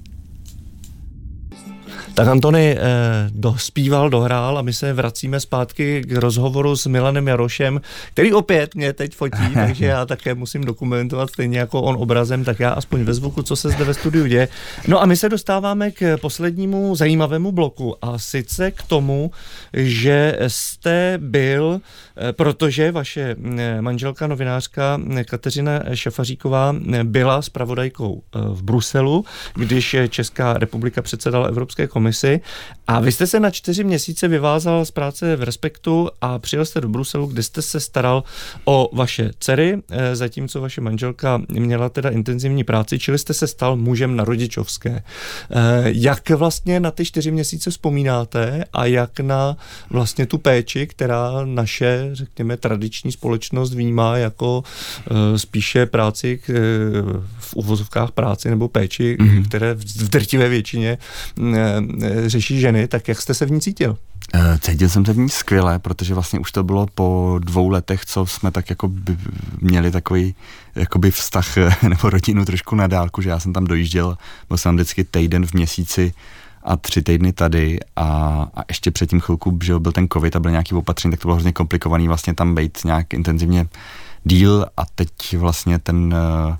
Tak 2.15 2.27
Antony 2.27 2.77
eh, 2.79 2.81
dospíval, 3.31 4.09
dohrál 4.09 4.57
a 4.57 4.61
my 4.61 4.73
se 4.73 4.93
vracíme 4.93 5.39
zpátky 5.39 6.01
k 6.01 6.11
rozhovoru 6.11 6.75
s 6.75 6.85
Milanem 6.85 7.27
Jarošem, 7.27 7.81
který 8.13 8.33
opět 8.33 8.75
mě 8.75 8.93
teď 8.93 9.15
fotí, 9.15 9.43
takže 9.53 9.85
já 9.85 10.05
také 10.05 10.35
musím 10.35 10.63
dokumentovat 10.63 11.29
stejně 11.29 11.59
jako 11.59 11.81
on 11.81 11.95
obrazem, 11.99 12.43
tak 12.43 12.59
já 12.59 12.69
aspoň 12.69 13.03
ve 13.03 13.13
zvuku, 13.13 13.43
co 13.43 13.55
se 13.55 13.69
zde 13.69 13.83
ve 13.83 13.93
studiu 13.93 14.25
děje. 14.25 14.47
No 14.87 15.01
a 15.01 15.05
my 15.05 15.17
se 15.17 15.29
dostáváme 15.29 15.91
k 15.91 16.17
poslednímu 16.17 16.95
zajímavému 16.95 17.51
bloku 17.51 17.95
a 18.01 18.17
sice 18.17 18.71
k 18.71 18.83
tomu, 18.83 19.31
že 19.73 20.37
jste 20.47 21.19
byl, 21.21 21.81
eh, 22.17 22.33
protože 22.33 22.91
vaše 22.91 23.35
eh, 23.57 23.81
manželka 23.81 24.27
novinářka 24.27 25.01
eh, 25.17 25.23
Kateřina 25.23 25.79
Šafaříková 25.93 26.75
byla 27.03 27.41
spravodajkou 27.41 28.23
v 28.33 28.63
Bruselu, 28.63 29.25
když 29.55 29.95
Česká 30.09 30.53
republika 30.53 31.01
předsedala 31.01 31.47
Evropské 31.47 31.87
komisi 31.87 32.04
komisi 32.05 32.41
a 32.87 32.99
vy 32.99 33.11
jste 33.11 33.27
se 33.27 33.39
na 33.39 33.49
čtyři 33.49 33.83
měsíce 33.83 34.27
vyvázal 34.27 34.85
z 34.85 34.91
práce 34.91 35.35
v 35.35 35.43
Respektu 35.43 36.09
a 36.21 36.39
přijel 36.39 36.65
jste 36.65 36.81
do 36.81 36.89
Bruselu, 36.89 37.27
kde 37.27 37.43
jste 37.43 37.61
se 37.61 37.79
staral 37.79 38.23
o 38.65 38.89
vaše 38.93 39.31
dcery, 39.39 39.81
eh, 39.89 40.15
zatímco 40.15 40.61
vaše 40.61 40.81
manželka 40.81 41.41
měla 41.49 41.89
teda 41.89 42.09
intenzivní 42.09 42.63
práci, 42.63 42.99
čili 42.99 43.17
jste 43.17 43.33
se 43.33 43.47
stal 43.47 43.75
mužem 43.75 44.15
na 44.15 44.23
rodičovské. 44.23 44.89
Eh, 44.89 45.03
jak 45.85 46.29
vlastně 46.29 46.79
na 46.79 46.91
ty 46.91 47.05
čtyři 47.05 47.31
měsíce 47.31 47.71
vzpomínáte 47.71 48.65
a 48.73 48.85
jak 48.85 49.19
na 49.19 49.57
vlastně 49.89 50.25
tu 50.25 50.37
péči, 50.37 50.87
která 50.87 51.31
naše, 51.45 52.09
řekněme, 52.13 52.57
tradiční 52.57 53.11
společnost 53.11 53.73
vnímá 53.73 54.17
jako 54.17 54.63
eh, 54.63 55.39
spíše 55.39 55.85
práci 55.85 56.39
v 57.39 57.55
uvozovkách 57.55 58.11
práci 58.11 58.49
nebo 58.49 58.67
péči, 58.67 59.17
mm-hmm. 59.19 59.45
které 59.45 59.73
v 59.73 60.09
drtivé 60.09 60.49
většině 60.49 60.97
řeší 62.25 62.59
ženy, 62.59 62.87
tak 62.87 63.07
jak 63.07 63.21
jste 63.21 63.33
se 63.33 63.45
v 63.45 63.51
ní 63.51 63.61
cítil? 63.61 63.97
Eh, 64.33 64.59
cítil 64.59 64.89
jsem 64.89 65.05
se 65.05 65.13
v 65.13 65.17
ní 65.17 65.29
skvěle, 65.29 65.79
protože 65.79 66.13
vlastně 66.13 66.39
už 66.39 66.51
to 66.51 66.63
bylo 66.63 66.87
po 66.95 67.39
dvou 67.43 67.69
letech, 67.69 68.05
co 68.05 68.25
jsme 68.25 68.51
tak 68.51 68.69
jako 68.69 68.87
by 68.87 69.17
měli 69.61 69.91
takový 69.91 70.35
jakoby 70.75 71.11
vztah 71.11 71.57
eh, 71.57 71.69
nebo 71.89 72.09
rodinu 72.09 72.45
trošku 72.45 72.75
na 72.75 72.87
dálku, 72.87 73.21
že 73.21 73.29
já 73.29 73.39
jsem 73.39 73.53
tam 73.53 73.65
dojížděl, 73.65 74.17
byl 74.47 74.57
jsem 74.57 74.75
vždycky 74.75 75.03
týden 75.03 75.45
v 75.45 75.53
měsíci 75.53 76.13
a 76.63 76.77
tři 76.77 77.01
týdny 77.01 77.33
tady 77.33 77.79
a, 77.95 78.05
a 78.55 78.63
ještě 78.69 78.91
předtím 78.91 79.19
chvilku, 79.19 79.59
že 79.63 79.79
byl 79.79 79.91
ten 79.91 80.07
covid 80.13 80.35
a 80.35 80.39
byl 80.39 80.51
nějaký 80.51 80.75
opatření, 80.75 81.11
tak 81.11 81.19
to 81.19 81.27
bylo 81.27 81.35
hrozně 81.35 81.53
komplikovaný 81.53 82.07
vlastně 82.07 82.33
tam 82.33 82.55
být 82.55 82.77
nějak 82.85 83.13
intenzivně 83.13 83.67
díl 84.23 84.65
a 84.77 84.83
teď 84.95 85.37
vlastně 85.37 85.79
ten 85.79 86.13
uh, 86.13 86.55
Eh, 86.55 86.57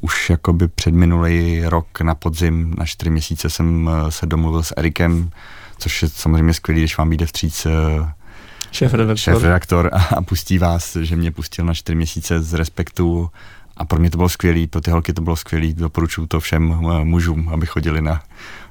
už 0.00 0.30
jakoby 0.30 0.68
před 0.68 0.94
minulý 0.94 1.62
rok 1.64 2.00
na 2.00 2.14
podzim, 2.14 2.74
na 2.78 2.84
čtyři 2.84 3.10
měsíce 3.10 3.50
jsem 3.50 3.90
eh, 3.92 4.10
se 4.10 4.26
domluvil 4.26 4.62
s 4.62 4.74
Erikem, 4.76 5.30
což 5.78 6.02
je 6.02 6.08
samozřejmě 6.08 6.54
skvělý, 6.54 6.80
když 6.80 6.98
vám 6.98 7.10
vyjde 7.10 7.26
vstříc 7.26 7.66
eh, 7.66 7.72
šéf-redaktor, 8.72 9.16
šéf-redaktor 9.16 9.90
a, 9.92 9.98
a 9.98 10.22
pustí 10.22 10.58
vás, 10.58 10.96
že 10.96 11.16
mě 11.16 11.32
pustil 11.32 11.64
na 11.64 11.74
čtyři 11.74 11.96
měsíce 11.96 12.42
z 12.42 12.54
respektu 12.54 13.30
a 13.76 13.84
pro 13.84 13.98
mě 13.98 14.10
to 14.10 14.16
bylo 14.16 14.28
skvělý, 14.28 14.66
pro 14.66 14.80
ty 14.80 14.90
holky 14.90 15.12
to 15.12 15.22
bylo 15.22 15.36
skvělý, 15.36 15.74
doporučuju 15.74 16.26
to 16.26 16.40
všem 16.40 16.62
mužům, 17.04 17.48
aby 17.48 17.66
chodili 17.66 18.00
na, 18.00 18.22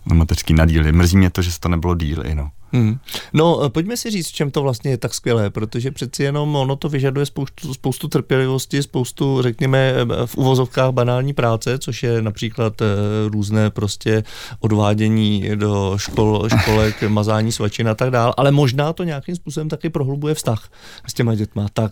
na 0.05 0.15
mateřský 0.15 0.53
nadíly. 0.53 0.91
Mrzí 0.91 1.17
mě 1.17 1.29
to, 1.29 1.41
že 1.41 1.51
se 1.51 1.59
to 1.59 1.69
nebylo 1.69 1.95
díly, 1.95 2.35
no. 2.35 2.51
Hmm. 2.73 2.99
No, 3.35 3.63
eh, 3.65 3.69
pojďme 3.69 3.97
si 3.97 4.09
říct, 4.09 4.27
v 4.27 4.33
čem 4.33 4.51
to 4.51 4.61
vlastně 4.61 4.91
je 4.91 4.97
tak 4.97 5.13
skvělé, 5.13 5.49
protože 5.49 5.91
přeci 5.91 6.23
jenom 6.23 6.55
ono 6.55 6.75
to 6.75 6.89
vyžaduje 6.89 7.25
spoustu, 7.25 7.73
spoustu 7.73 8.07
trpělivosti, 8.07 8.83
spoustu, 8.83 9.41
řekněme, 9.41 9.93
eh, 9.97 10.05
v 10.25 10.37
uvozovkách 10.37 10.91
banální 10.91 11.33
práce, 11.33 11.79
což 11.79 12.03
je 12.03 12.21
například 12.21 12.81
eh, 12.81 12.85
různé 13.29 13.69
prostě 13.69 14.23
odvádění 14.59 15.49
do 15.55 15.93
škol, 15.97 16.49
školek, 16.59 17.03
mazání 17.07 17.51
svačin 17.51 17.89
a 17.89 17.95
tak 17.95 18.11
dál, 18.11 18.33
ale 18.37 18.51
možná 18.51 18.93
to 18.93 19.03
nějakým 19.03 19.35
způsobem 19.35 19.69
taky 19.69 19.89
prohlubuje 19.89 20.35
vztah 20.35 20.69
s 21.07 21.13
těma 21.13 21.35
dětma. 21.35 21.67
Tak 21.73 21.91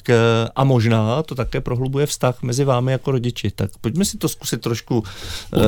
a 0.56 0.64
možná 0.64 1.24
to 1.24 1.36
také 1.36 1.62
prohlubuje 1.62 2.06
vztah 2.06 2.44
mezi 2.44 2.64
vámi 2.64 2.92
jako 2.92 3.12
rodiči. 3.12 3.52
Tak 3.52 3.72
pojďme 3.82 4.06
si 4.06 4.18
to 4.18 4.30
zkusit 4.30 4.62
trošku 4.62 5.04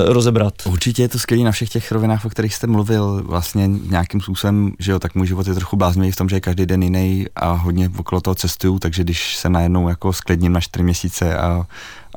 rozebrat. 0.06 0.54
Určitě 0.66 1.02
je 1.02 1.10
to 1.10 1.20
skvělé 1.20 1.44
na 1.44 1.52
všech 1.52 1.70
těch 1.70 1.92
rovinách, 1.92 2.26
o 2.26 2.30
kterých 2.30 2.56
jste 2.56 2.68
mluvil, 2.68 3.24
vlastně 3.24 3.68
nějakým 3.68 4.22
způsobem, 4.22 4.72
že 4.80 4.92
jo, 4.92 5.00
tak 5.00 5.16
můj 5.16 5.28
život 5.28 5.48
je 5.48 5.54
trochu 5.54 5.65
bláznivý 5.74 6.12
v 6.12 6.16
tom, 6.16 6.30
že 6.30 6.36
je 6.36 6.42
každý 6.42 6.66
den 6.66 6.84
jiný 6.84 7.26
a 7.36 7.52
hodně 7.52 7.90
okolo 7.98 8.22
toho 8.22 8.36
cestuju, 8.36 8.80
takže 8.80 9.04
když 9.04 9.36
se 9.36 9.50
najednou 9.50 9.90
jako 9.90 10.14
sklidním 10.14 10.54
na 10.54 10.62
čtyři 10.62 10.84
měsíce 10.84 11.38
a, 11.38 11.66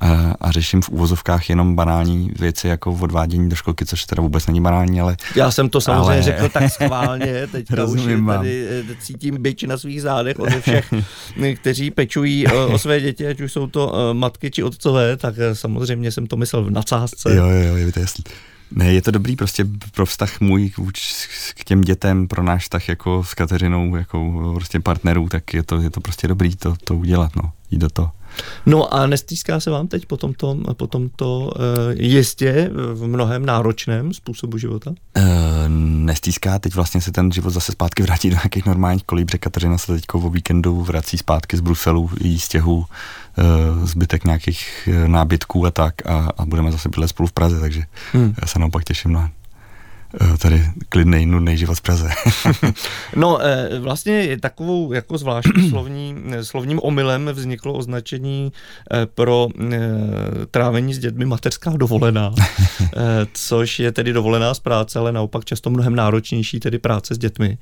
a, 0.00 0.34
a 0.40 0.50
řeším 0.50 0.82
v 0.82 0.88
úvozovkách 0.88 1.48
jenom 1.48 1.76
banální 1.76 2.30
věci 2.38 2.68
jako 2.68 2.92
odvádění 2.92 3.48
do 3.48 3.56
školky, 3.56 3.86
což 3.86 4.04
teda 4.04 4.22
vůbec 4.22 4.46
není 4.46 4.60
banální, 4.60 5.00
ale... 5.00 5.16
Já 5.36 5.50
jsem 5.50 5.68
to 5.68 5.80
samozřejmě 5.80 6.10
ale... 6.10 6.22
řekl 6.22 6.48
tak 6.48 6.72
schválně, 6.72 7.46
teďka 7.52 7.84
už 7.84 8.00
tady 8.26 8.66
eh, 8.68 8.96
cítím 9.00 9.42
byč 9.42 9.62
na 9.62 9.78
svých 9.78 10.02
zádech 10.02 10.38
od 10.38 10.48
všech, 10.48 10.94
kteří 11.56 11.90
pečují 11.90 12.46
eh, 12.46 12.52
o 12.52 12.78
své 12.78 13.00
děti, 13.00 13.26
ať 13.26 13.40
už 13.40 13.52
jsou 13.52 13.66
to 13.66 13.92
eh, 13.94 14.14
matky 14.14 14.50
či 14.50 14.62
otcové, 14.62 15.16
tak 15.16 15.34
samozřejmě 15.52 16.12
jsem 16.12 16.26
to 16.26 16.36
myslel 16.36 16.64
v 16.64 16.70
nadsázce. 16.70 17.34
Jo, 17.34 17.46
jo, 17.46 17.62
jo, 17.62 17.76
je 17.76 17.92
to 17.92 18.00
jasný. 18.00 18.24
Ne, 18.70 18.94
je 18.94 19.02
to 19.02 19.10
dobrý 19.10 19.36
prostě 19.36 19.66
pro 19.94 20.06
vztah 20.06 20.40
můj 20.40 20.70
k 21.54 21.64
těm 21.64 21.80
dětem, 21.80 22.28
pro 22.28 22.42
náš 22.42 22.62
vztah 22.62 22.88
jako 22.88 23.24
s 23.24 23.34
Kateřinou, 23.34 23.96
jako 23.96 24.50
prostě 24.54 24.80
partnerů, 24.80 25.28
tak 25.28 25.54
je 25.54 25.62
to, 25.62 25.80
je 25.80 25.90
to 25.90 26.00
prostě 26.00 26.28
dobrý 26.28 26.56
to, 26.56 26.74
to 26.84 26.96
udělat, 26.96 27.36
no, 27.36 27.52
jít 27.70 27.78
do 27.78 27.88
toho. 27.88 28.10
No 28.66 28.94
a 28.94 29.06
nestýská 29.06 29.60
se 29.60 29.70
vám 29.70 29.88
teď 29.88 30.06
po 30.06 30.16
tomto, 30.16 30.58
po 30.72 30.86
tomto 30.86 31.38
uh, 31.38 31.52
jistě 31.94 32.70
v 32.94 33.06
mnohem 33.06 33.46
náročném 33.46 34.14
způsobu 34.14 34.58
života? 34.58 34.90
Uh, 34.90 35.24
nestýská, 35.68 36.58
teď 36.58 36.74
vlastně 36.74 37.00
se 37.00 37.12
ten 37.12 37.32
život 37.32 37.50
zase 37.50 37.72
zpátky 37.72 38.02
vrátí 38.02 38.30
do 38.30 38.36
nějakých 38.36 38.66
normálních 38.66 39.04
kolí, 39.04 39.24
protože 39.24 39.38
Kateřina 39.38 39.78
se 39.78 39.94
teď 39.94 40.04
o 40.12 40.30
víkendu 40.30 40.82
vrací 40.82 41.18
zpátky 41.18 41.56
z 41.56 41.60
Bruselu, 41.60 42.10
jí 42.20 42.40
stěhu 42.40 42.76
uh, 42.76 42.84
zbytek 43.86 44.24
nějakých 44.24 44.88
nábytků 45.06 45.66
a 45.66 45.70
tak 45.70 46.06
a, 46.06 46.28
a 46.38 46.46
budeme 46.46 46.72
zase 46.72 46.88
bydlet 46.88 47.10
spolu 47.10 47.26
v 47.26 47.32
Praze, 47.32 47.60
takže 47.60 47.82
hmm. 48.12 48.34
já 48.42 48.46
se 48.48 48.58
naopak 48.58 48.84
těším 48.84 49.12
na, 49.12 49.30
Eh, 49.30 49.37
tady 50.38 50.64
klidnej, 50.88 51.26
nudný 51.26 51.56
život 51.56 51.74
v 51.74 51.80
Praze. 51.80 52.10
no, 53.16 53.38
eh, 53.42 53.78
vlastně 53.78 54.38
takovou 54.40 54.92
jako 54.92 55.18
zvláštní 55.18 55.68
slovní, 55.70 56.16
slovním 56.42 56.80
omylem 56.82 57.30
vzniklo 57.32 57.74
označení 57.74 58.52
eh, 58.92 59.06
pro 59.06 59.48
trávení 60.50 60.94
s 60.94 60.98
dětmi 60.98 61.24
mateřská 61.24 61.70
dovolená, 61.70 62.34
což 63.32 63.78
je 63.78 63.92
tedy 63.92 64.12
dovolená 64.12 64.54
z 64.54 64.60
práce, 64.60 64.98
ale 64.98 65.12
naopak 65.12 65.44
často 65.44 65.70
mnohem 65.70 65.94
náročnější, 65.94 66.60
tedy 66.60 66.78
práce 66.78 67.14
s 67.14 67.18
dětmi. 67.18 67.58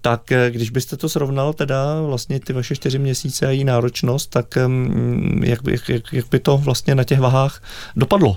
Tak 0.00 0.32
když 0.50 0.70
byste 0.70 0.96
to 0.96 1.08
srovnal 1.08 1.52
teda 1.52 2.02
vlastně 2.02 2.40
ty 2.40 2.52
vaše 2.52 2.76
čtyři 2.76 2.98
měsíce 2.98 3.46
a 3.46 3.50
její 3.50 3.64
náročnost, 3.64 4.30
tak 4.30 4.56
mm, 4.56 5.42
jak, 5.44 5.60
jak, 5.88 6.12
jak 6.12 6.28
by 6.30 6.38
to 6.38 6.58
vlastně 6.58 6.94
na 6.94 7.04
těch 7.04 7.20
vahách 7.20 7.62
dopadlo? 7.96 8.36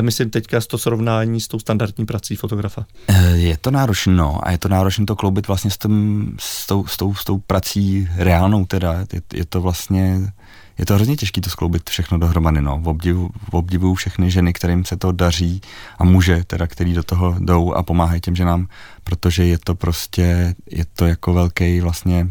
Myslím 0.00 0.30
teďka 0.30 0.60
to 0.60 0.78
srovnání 0.78 1.40
s 1.40 1.48
tou 1.48 1.58
standardní 1.58 2.06
prací 2.06 2.36
fotografa 2.36 2.69
fotografa? 2.70 2.86
Eh, 3.08 3.36
je 3.36 3.56
to 3.56 3.70
náročné, 3.70 4.12
no, 4.12 4.38
a 4.42 4.50
je 4.50 4.58
to 4.58 4.68
náročné 4.68 5.06
to 5.06 5.16
kloubit 5.16 5.46
vlastně 5.46 5.70
s, 5.70 5.78
tím, 5.78 6.36
s, 6.40 6.66
tou, 6.66 6.86
s, 6.86 6.96
tou, 6.96 7.14
s 7.14 7.24
tou 7.24 7.38
prací 7.38 8.08
reálnou 8.16 8.66
teda. 8.66 8.94
Je, 9.12 9.22
je 9.34 9.44
to 9.44 9.60
vlastně, 9.60 10.32
je 10.78 10.86
to 10.86 10.94
hrozně 10.94 11.16
těžké 11.16 11.40
to 11.40 11.50
skloubit 11.50 11.90
všechno 11.90 12.18
dohromady, 12.18 12.60
no. 12.60 12.82
Obdivu, 12.84 13.30
v 13.50 13.54
obdivu 13.54 13.94
všechny 13.94 14.30
ženy, 14.30 14.52
kterým 14.52 14.84
se 14.84 14.96
to 14.96 15.12
daří 15.12 15.60
a 15.98 16.04
muže, 16.04 16.44
teda, 16.46 16.66
který 16.66 16.94
do 16.94 17.02
toho 17.02 17.36
jdou 17.38 17.72
a 17.72 17.82
pomáhají 17.82 18.20
těm 18.20 18.36
ženám, 18.36 18.68
protože 19.04 19.44
je 19.44 19.58
to 19.58 19.74
prostě, 19.74 20.54
je 20.70 20.84
to 20.84 21.06
jako 21.06 21.34
velký 21.34 21.80
vlastně 21.80 22.28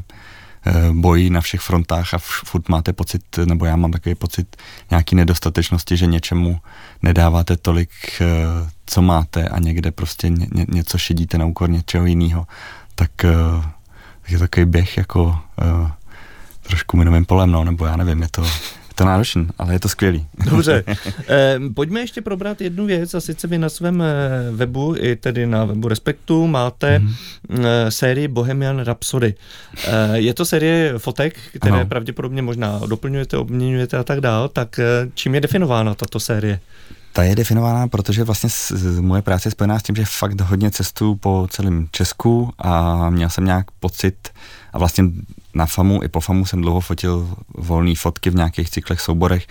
eh, 0.65 0.73
boj 0.91 1.29
na 1.29 1.41
všech 1.41 1.61
frontách 1.61 2.13
a 2.13 2.17
furt 2.17 2.69
máte 2.69 2.93
pocit, 2.93 3.23
nebo 3.45 3.65
já 3.65 3.75
mám 3.75 3.91
takový 3.91 4.15
pocit 4.15 4.55
nějaký 4.91 5.15
nedostatečnosti, 5.15 5.97
že 5.97 6.05
něčemu 6.05 6.59
nedáváte 7.01 7.57
tolik 7.57 7.89
eh, 8.21 8.25
co 8.89 9.01
máte 9.01 9.49
a 9.49 9.59
někde 9.59 9.91
prostě 9.91 10.29
ně, 10.29 10.47
ně, 10.53 10.65
něco 10.69 10.97
šedíte 10.97 11.37
na 11.37 11.45
úkor 11.45 11.69
něčeho 11.69 12.05
jiného, 12.05 12.47
tak, 12.95 13.11
uh, 13.23 13.65
je 14.29 14.39
takový 14.39 14.65
běh 14.65 14.97
jako 14.97 15.23
uh, 15.23 15.89
trošku 16.63 16.97
minovým 16.97 17.25
polem, 17.25 17.51
no, 17.51 17.63
nebo 17.63 17.85
já 17.85 17.95
nevím, 17.95 18.21
je 18.21 18.27
to, 18.31 18.43
je 18.43 18.95
to 18.95 19.05
náročný, 19.05 19.47
ale 19.57 19.73
je 19.73 19.79
to 19.79 19.89
skvělý. 19.89 20.25
Dobře. 20.49 20.83
Eh, 21.27 21.59
pojďme 21.73 21.99
ještě 21.99 22.21
probrat 22.21 22.61
jednu 22.61 22.85
věc 22.85 23.13
a 23.13 23.21
sice 23.21 23.47
vy 23.47 23.57
na 23.57 23.69
svém 23.69 24.03
webu, 24.51 24.95
i 24.97 25.15
tedy 25.15 25.45
na 25.47 25.65
webu 25.65 25.87
Respektu, 25.87 26.47
máte 26.47 26.99
mm-hmm. 26.99 27.87
sérii 27.89 28.27
Bohemian 28.27 28.79
Rhapsody. 28.79 29.33
Eh, 29.87 30.17
je 30.17 30.33
to 30.33 30.45
série 30.45 30.93
fotek, 30.97 31.35
které 31.55 31.75
ano. 31.75 31.85
pravděpodobně 31.85 32.41
možná 32.41 32.79
doplňujete, 32.85 33.37
obměňujete 33.37 33.97
a 33.97 34.03
tak 34.03 34.21
dál, 34.21 34.47
tak 34.49 34.79
čím 35.13 35.35
je 35.35 35.41
definována 35.41 35.95
tato 35.95 36.19
série? 36.19 36.59
Ta 37.13 37.23
je 37.23 37.35
definovaná, 37.35 37.87
protože 37.87 38.23
vlastně 38.23 38.49
s, 38.49 38.71
moje 38.99 39.21
práce 39.21 39.47
je 39.47 39.51
spojená 39.51 39.79
s 39.79 39.83
tím, 39.83 39.95
že 39.95 40.05
fakt 40.05 40.41
hodně 40.41 40.71
cestu 40.71 41.15
po 41.15 41.47
celém 41.51 41.87
Česku 41.91 42.53
a 42.57 43.09
měl 43.09 43.29
jsem 43.29 43.45
nějak 43.45 43.71
pocit 43.71 44.29
a 44.73 44.77
vlastně 44.77 45.03
na 45.53 45.65
FAMu 45.65 46.03
i 46.03 46.07
po 46.07 46.19
FAMu 46.19 46.45
jsem 46.45 46.61
dlouho 46.61 46.81
fotil 46.81 47.35
volné 47.57 47.95
fotky 47.95 48.29
v 48.29 48.35
nějakých 48.35 48.69
cyklech, 48.69 49.01
souborech 49.01 49.47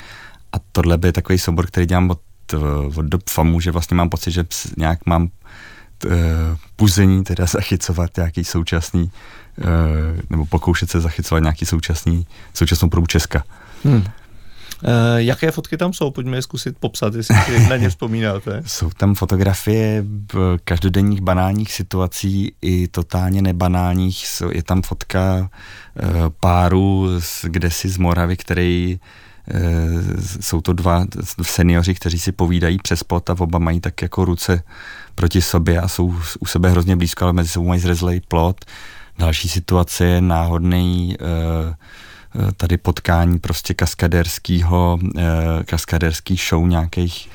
a 0.53 0.57
tohle 0.73 0.99
by 0.99 1.09
je 1.09 1.13
takový 1.13 1.39
soubor, 1.39 1.67
který 1.67 1.87
dělám 1.87 2.11
od, 2.11 2.21
od 2.97 3.07
dob 3.07 3.23
FAMu, 3.29 3.61
že 3.61 3.71
vlastně 3.71 3.95
mám 3.95 4.09
pocit, 4.09 4.31
že 4.31 4.45
nějak 4.77 5.07
mám 5.07 5.29
t, 5.99 6.09
puzení 6.77 7.25
teda 7.25 7.47
zachycovat 7.53 8.17
nějaký 8.17 8.45
současný 8.45 9.11
e, 9.59 10.23
nebo 10.31 10.47
pokoušet 10.47 10.91
se 10.91 11.01
zachycovat 11.01 11.43
nějaký 11.43 11.67
současný, 11.67 12.27
současnou 12.55 12.89
probu 12.89 13.07
Česka. 13.07 13.45
Hmm. 13.85 14.05
Uh, 14.85 14.91
jaké 15.17 15.51
fotky 15.51 15.77
tam 15.77 15.93
jsou? 15.93 16.11
Pojďme 16.11 16.37
je 16.37 16.43
zkusit 16.43 16.77
popsat, 16.81 17.15
jestli 17.15 17.37
si 17.37 17.69
na 17.69 17.77
ně 17.77 17.89
vzpomínáte. 17.91 18.63
Jsou 18.67 18.91
tam 18.91 19.15
fotografie 19.15 20.05
každodenních 20.65 21.21
banálních 21.21 21.73
situací 21.73 22.53
i 22.63 22.89
totálně 22.89 23.43
nebanálních. 23.43 24.25
Je 24.53 24.63
tam 24.63 24.83
fotka 24.83 25.39
uh, 25.41 26.11
páru 26.41 27.07
z, 27.19 27.45
kdesi 27.45 27.89
z 27.89 27.99
Moravy, 27.99 28.37
který 28.37 29.01
uh, 29.55 29.61
jsou 30.41 30.61
to 30.61 30.73
dva 30.73 31.07
seniori, 31.43 31.95
kteří 31.95 32.19
si 32.19 32.33
povídají 32.33 32.79
přes 32.83 33.03
plot 33.03 33.31
a 33.31 33.37
oba 33.39 33.59
mají 33.59 33.81
tak 33.81 34.03
jako 34.03 34.25
ruce 34.25 34.63
proti 35.15 35.43
sobě 35.43 35.81
a 35.81 35.89
jsou 35.89 36.15
u 36.41 36.47
sebe 36.47 36.71
hrozně 36.71 36.97
blízko, 36.97 37.25
ale 37.25 37.33
mezi 37.33 37.49
sebou 37.49 37.69
mají 37.69 37.81
zrezlej 37.81 38.21
plot. 38.21 38.65
Další 39.19 39.49
situace 39.49 40.05
je 40.05 40.21
náhodný 40.21 41.17
uh, 41.21 41.27
Eh, 41.69 41.75
tady 42.57 42.77
potkání 42.77 43.39
prostě 43.39 43.75
kaskaderského, 43.75 44.99
eh, 45.17 45.23
kaskaderský 45.65 46.37
show 46.49 46.67
nějakých 46.67 47.29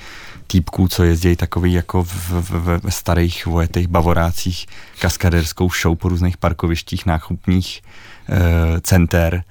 týpků, 0.47 0.87
co 0.87 1.03
jezdí 1.03 1.35
takový 1.35 1.73
jako 1.73 2.03
v, 2.03 2.29
v, 2.29 2.79
v 2.83 2.89
starých 2.89 3.45
vojetých 3.45 3.87
bavorácích 3.87 4.65
kaskaderskou 4.99 5.69
show 5.81 5.97
po 5.97 6.09
různých 6.09 6.37
parkovištích, 6.37 7.05
náchupních 7.05 7.81
e, 8.29 8.81
center, 8.81 9.43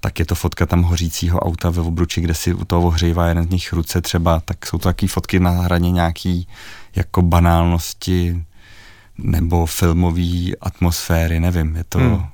tak 0.00 0.18
je 0.18 0.24
to 0.24 0.34
fotka 0.34 0.66
tam 0.66 0.82
hořícího 0.82 1.40
auta 1.40 1.70
ve 1.70 1.82
obruči, 1.82 2.20
kde 2.20 2.34
si 2.34 2.54
u 2.54 2.64
toho 2.64 2.82
ohřejvá 2.82 3.26
jeden 3.28 3.44
z 3.44 3.50
nich 3.50 3.72
ruce 3.72 4.00
třeba, 4.00 4.40
tak 4.40 4.66
jsou 4.66 4.78
to 4.78 4.88
takové 4.88 5.08
fotky 5.08 5.40
na 5.40 5.50
hraně 5.50 5.90
nějaký 5.90 6.48
jako 6.96 7.22
banálnosti 7.22 8.44
nebo 9.18 9.66
filmové 9.66 10.54
atmosféry, 10.60 11.40
nevím, 11.40 11.76
je 11.76 11.84
to... 11.84 11.98
Hmm. 11.98 12.14
Eh, 12.14 12.33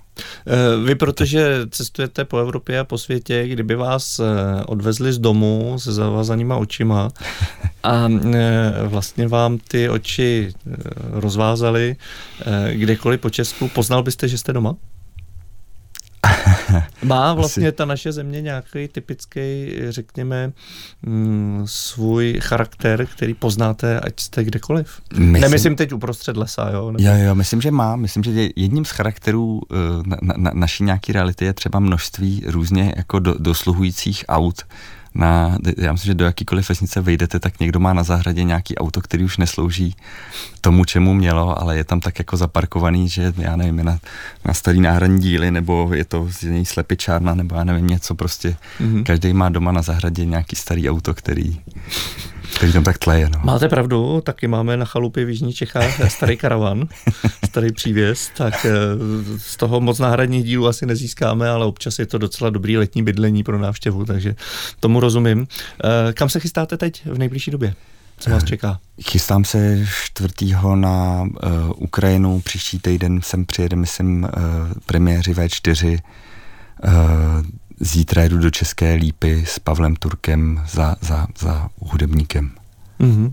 vy, 0.84 0.94
protože 0.94 1.66
cestujete 1.70 2.24
po 2.24 2.38
Evropě 2.38 2.78
a 2.78 2.84
po 2.84 2.98
světě, 2.98 3.48
kdyby 3.48 3.74
vás 3.74 4.18
eh, 4.18 4.24
odvezli 4.66 5.12
z 5.12 5.18
domu 5.18 5.74
se 5.78 5.92
zavazanýma 5.92 6.56
očima 6.56 7.10
a 7.82 8.08
eh, 8.34 8.72
vlastně 8.84 9.28
vám 9.28 9.58
ty 9.58 9.88
oči 9.88 10.52
rozvázali 11.10 11.96
kdekoliv 12.72 13.20
po 13.20 13.30
Česku, 13.30 13.68
poznal 13.68 14.02
byste, 14.02 14.28
že 14.28 14.38
jste 14.38 14.52
doma? 14.52 14.76
Má 17.02 17.34
vlastně 17.34 17.68
Asi. 17.68 17.76
ta 17.76 17.84
naše 17.84 18.12
země 18.12 18.42
nějaký 18.42 18.88
typický, 18.88 19.72
řekněme, 19.88 20.52
mm, 21.02 21.62
svůj 21.64 22.40
charakter, 22.42 23.06
který 23.06 23.34
poznáte, 23.34 24.00
ať 24.00 24.20
jste 24.20 24.44
kdekoliv? 24.44 25.00
Myslím, 25.12 25.32
Nemyslím 25.32 25.76
teď 25.76 25.92
uprostřed 25.92 26.36
lesa, 26.36 26.70
jo? 26.72 26.90
Nebo... 26.90 27.08
Jo, 27.08 27.12
jo, 27.16 27.34
myslím, 27.34 27.60
že 27.60 27.70
má. 27.70 27.96
Myslím, 27.96 28.22
že 28.22 28.48
jedním 28.56 28.84
z 28.84 28.90
charakterů 28.90 29.60
uh, 29.70 29.78
na, 30.06 30.16
na, 30.36 30.50
naší 30.54 30.84
nějaký 30.84 31.12
reality 31.12 31.44
je 31.44 31.52
třeba 31.52 31.78
množství 31.78 32.42
různě 32.46 32.94
jako 32.96 33.18
do, 33.18 33.34
dosluhujících 33.38 34.24
aut, 34.28 34.62
na, 35.14 35.58
já 35.76 35.92
myslím, 35.92 36.10
že 36.10 36.14
do 36.14 36.24
jakýkoliv 36.24 36.68
vesnice 36.68 37.00
vejdete, 37.00 37.40
tak 37.40 37.60
někdo 37.60 37.80
má 37.80 37.92
na 37.92 38.02
zahradě 38.02 38.44
nějaký 38.44 38.76
auto, 38.76 39.00
který 39.00 39.24
už 39.24 39.36
neslouží 39.36 39.96
tomu, 40.60 40.84
čemu 40.84 41.14
mělo, 41.14 41.62
ale 41.62 41.76
je 41.76 41.84
tam 41.84 42.00
tak 42.00 42.18
jako 42.18 42.36
zaparkovaný, 42.36 43.08
že 43.08 43.32
já 43.38 43.56
nevím, 43.56 43.78
je 43.78 43.84
na, 43.84 43.98
na 44.44 44.54
starý 44.54 44.80
náhradní 44.80 45.20
díly, 45.20 45.50
nebo 45.50 45.90
je 45.94 46.04
to 46.04 46.28
z 46.30 46.42
něj 46.42 46.66
slepičárna, 46.66 47.34
nebo 47.34 47.54
já 47.54 47.64
nevím, 47.64 47.86
něco 47.86 48.14
prostě. 48.14 48.56
Mm-hmm. 48.80 49.02
Každý 49.02 49.32
má 49.32 49.48
doma 49.48 49.72
na 49.72 49.82
zahradě 49.82 50.24
nějaký 50.24 50.56
starý 50.56 50.90
auto, 50.90 51.14
který 51.14 51.60
který 52.60 52.72
tam 52.72 52.84
tak 52.84 52.98
tleje. 52.98 53.30
No. 53.30 53.40
Máte 53.44 53.68
pravdu, 53.68 54.20
taky 54.20 54.48
máme 54.48 54.76
na 54.76 54.84
chalupě 54.84 55.24
v 55.24 55.28
Jižních 55.28 55.56
Čechách 55.56 56.00
starý 56.12 56.36
karavan, 56.36 56.88
starý 57.44 57.72
přívěs, 57.72 58.30
tak 58.36 58.66
eh, 58.66 58.72
z 59.38 59.56
toho 59.56 59.80
moc 59.80 59.98
náhradních 59.98 60.44
dílů 60.44 60.66
asi 60.66 60.86
nezískáme, 60.86 61.48
ale 61.48 61.66
občas 61.66 61.98
je 61.98 62.06
to 62.06 62.18
docela 62.18 62.50
dobrý 62.50 62.76
letní 62.78 63.02
bydlení 63.02 63.42
pro 63.42 63.58
návštěvu, 63.58 64.04
takže 64.04 64.34
tomu 64.80 65.00
rozumím. 65.00 65.46
Eh, 65.84 66.12
kam 66.12 66.28
se 66.28 66.40
chystáte 66.40 66.76
teď 66.76 67.06
v 67.06 67.18
nejbližší 67.18 67.50
době? 67.50 67.74
Co 68.18 68.30
vás 68.30 68.44
čeká? 68.44 68.78
Chystám 69.02 69.44
se 69.44 69.86
čtvrtýho 70.04 70.76
na 70.76 71.22
uh, 71.22 71.28
Ukrajinu, 71.76 72.40
příští 72.40 72.78
týden 72.78 73.20
sem 73.22 73.46
přijede, 73.46 73.76
myslím, 73.76 74.22
uh, 74.22 74.30
premiéři 74.86 75.32
V4. 75.32 75.98
Uh, 76.84 76.90
zítra 77.80 78.24
jdu 78.24 78.38
do 78.38 78.50
České 78.50 78.94
lípy 78.94 79.44
s 79.46 79.58
Pavlem 79.58 79.96
Turkem 79.96 80.62
za, 80.68 80.96
za, 81.00 81.26
za 81.38 81.68
hudebníkem. 81.78 82.50
Mm-hmm. 83.00 83.32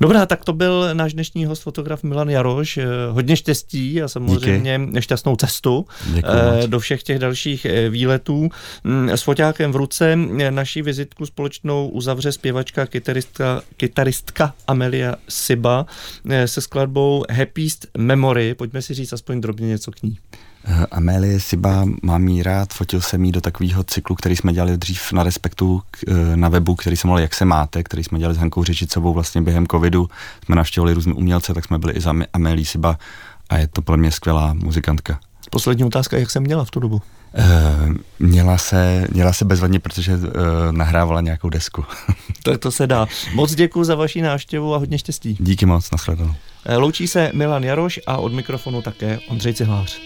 Dobrá, 0.00 0.26
tak 0.26 0.44
to 0.44 0.52
byl 0.52 0.94
náš 0.94 1.14
dnešní 1.14 1.44
host, 1.44 1.62
fotograf 1.62 2.02
Milan 2.02 2.30
Jaroš. 2.30 2.76
Eh, 2.76 2.86
hodně 3.10 3.36
štěstí 3.36 4.02
a 4.02 4.08
samozřejmě 4.08 4.80
Díky. 4.86 5.02
šťastnou 5.02 5.36
cestu 5.36 5.86
Děkuji 6.06 6.62
eh, 6.64 6.66
do 6.66 6.78
všech 6.78 7.02
těch 7.02 7.18
dalších 7.18 7.64
eh, 7.64 7.88
výletů. 7.88 8.48
Mm, 8.84 9.10
s 9.10 9.22
foťákem 9.22 9.72
v 9.72 9.76
ruce 9.76 10.16
naší 10.50 10.82
vizitku 10.82 11.26
společnou 11.26 11.88
uzavře 11.88 12.32
zpěvačka, 12.32 12.86
kytaristka, 12.86 13.62
kytaristka 13.76 14.54
Amelia 14.66 15.14
Siba 15.28 15.86
se 16.46 16.60
skladbou 16.60 17.24
Happiest 17.30 17.86
Memory. 17.98 18.54
Pojďme 18.54 18.82
si 18.82 18.94
říct 18.94 19.12
aspoň 19.12 19.40
drobně 19.40 19.68
něco 19.68 19.90
k 19.90 20.02
ní. 20.02 20.18
Eh, 20.64 20.86
Amélie 20.90 21.40
Siba 21.40 21.84
mám 22.02 22.28
jí 22.28 22.42
rád, 22.42 22.72
fotil 22.72 23.00
jsem 23.00 23.24
jí 23.24 23.32
do 23.32 23.40
takového 23.40 23.84
cyklu, 23.84 24.16
který 24.16 24.36
jsme 24.36 24.52
dělali 24.52 24.76
dřív 24.76 25.12
na 25.12 25.22
Respektu 25.22 25.82
eh, 26.08 26.36
na 26.36 26.48
webu, 26.48 26.74
který 26.74 26.96
se 26.96 27.06
jmenoval 27.06 27.20
Jak 27.20 27.34
se 27.34 27.44
máte, 27.44 27.82
který 27.82 28.04
jsme 28.04 28.18
dělali 28.18 28.34
s 28.34 28.38
Hankou 28.38 28.64
Řečicovou 28.64 29.12
vlastně 29.12 29.42
během 29.42 29.66
covidu. 29.66 30.08
Jsme 30.44 30.56
navštěvovali 30.56 30.94
různé 30.94 31.12
umělce, 31.12 31.54
tak 31.54 31.64
jsme 31.64 31.78
byli 31.78 31.92
i 31.92 32.00
za 32.00 32.14
Amélie 32.32 32.66
Siba 32.66 32.98
a 33.50 33.58
je 33.58 33.66
to 33.66 33.82
pro 33.82 33.96
mě 33.96 34.10
skvělá 34.10 34.54
muzikantka. 34.54 35.18
Poslední 35.50 35.84
otázka, 35.84 36.18
jak 36.18 36.30
se 36.30 36.40
měla 36.40 36.64
v 36.64 36.70
tu 36.70 36.80
dobu? 36.80 37.02
Uh, 37.38 37.94
měla, 38.18 38.58
se, 38.58 39.06
měla 39.12 39.32
se 39.32 39.44
bezvadně, 39.44 39.78
protože 39.78 40.16
uh, 40.16 40.22
nahrávala 40.70 41.20
nějakou 41.20 41.48
desku. 41.48 41.84
tak 42.42 42.58
to 42.58 42.70
se 42.70 42.86
dá. 42.86 43.06
Moc 43.34 43.54
děkuji 43.54 43.84
za 43.84 43.94
vaši 43.94 44.22
návštěvu 44.22 44.74
a 44.74 44.78
hodně 44.78 44.98
štěstí. 44.98 45.36
Díky 45.40 45.66
moc, 45.66 45.90
nashledanou. 45.90 46.34
Loučí 46.76 47.08
se 47.08 47.30
Milan 47.34 47.64
Jaroš 47.64 48.00
a 48.06 48.16
od 48.16 48.32
mikrofonu 48.32 48.82
také 48.82 49.18
Ondřej 49.28 49.54
Cihlář. 49.54 50.00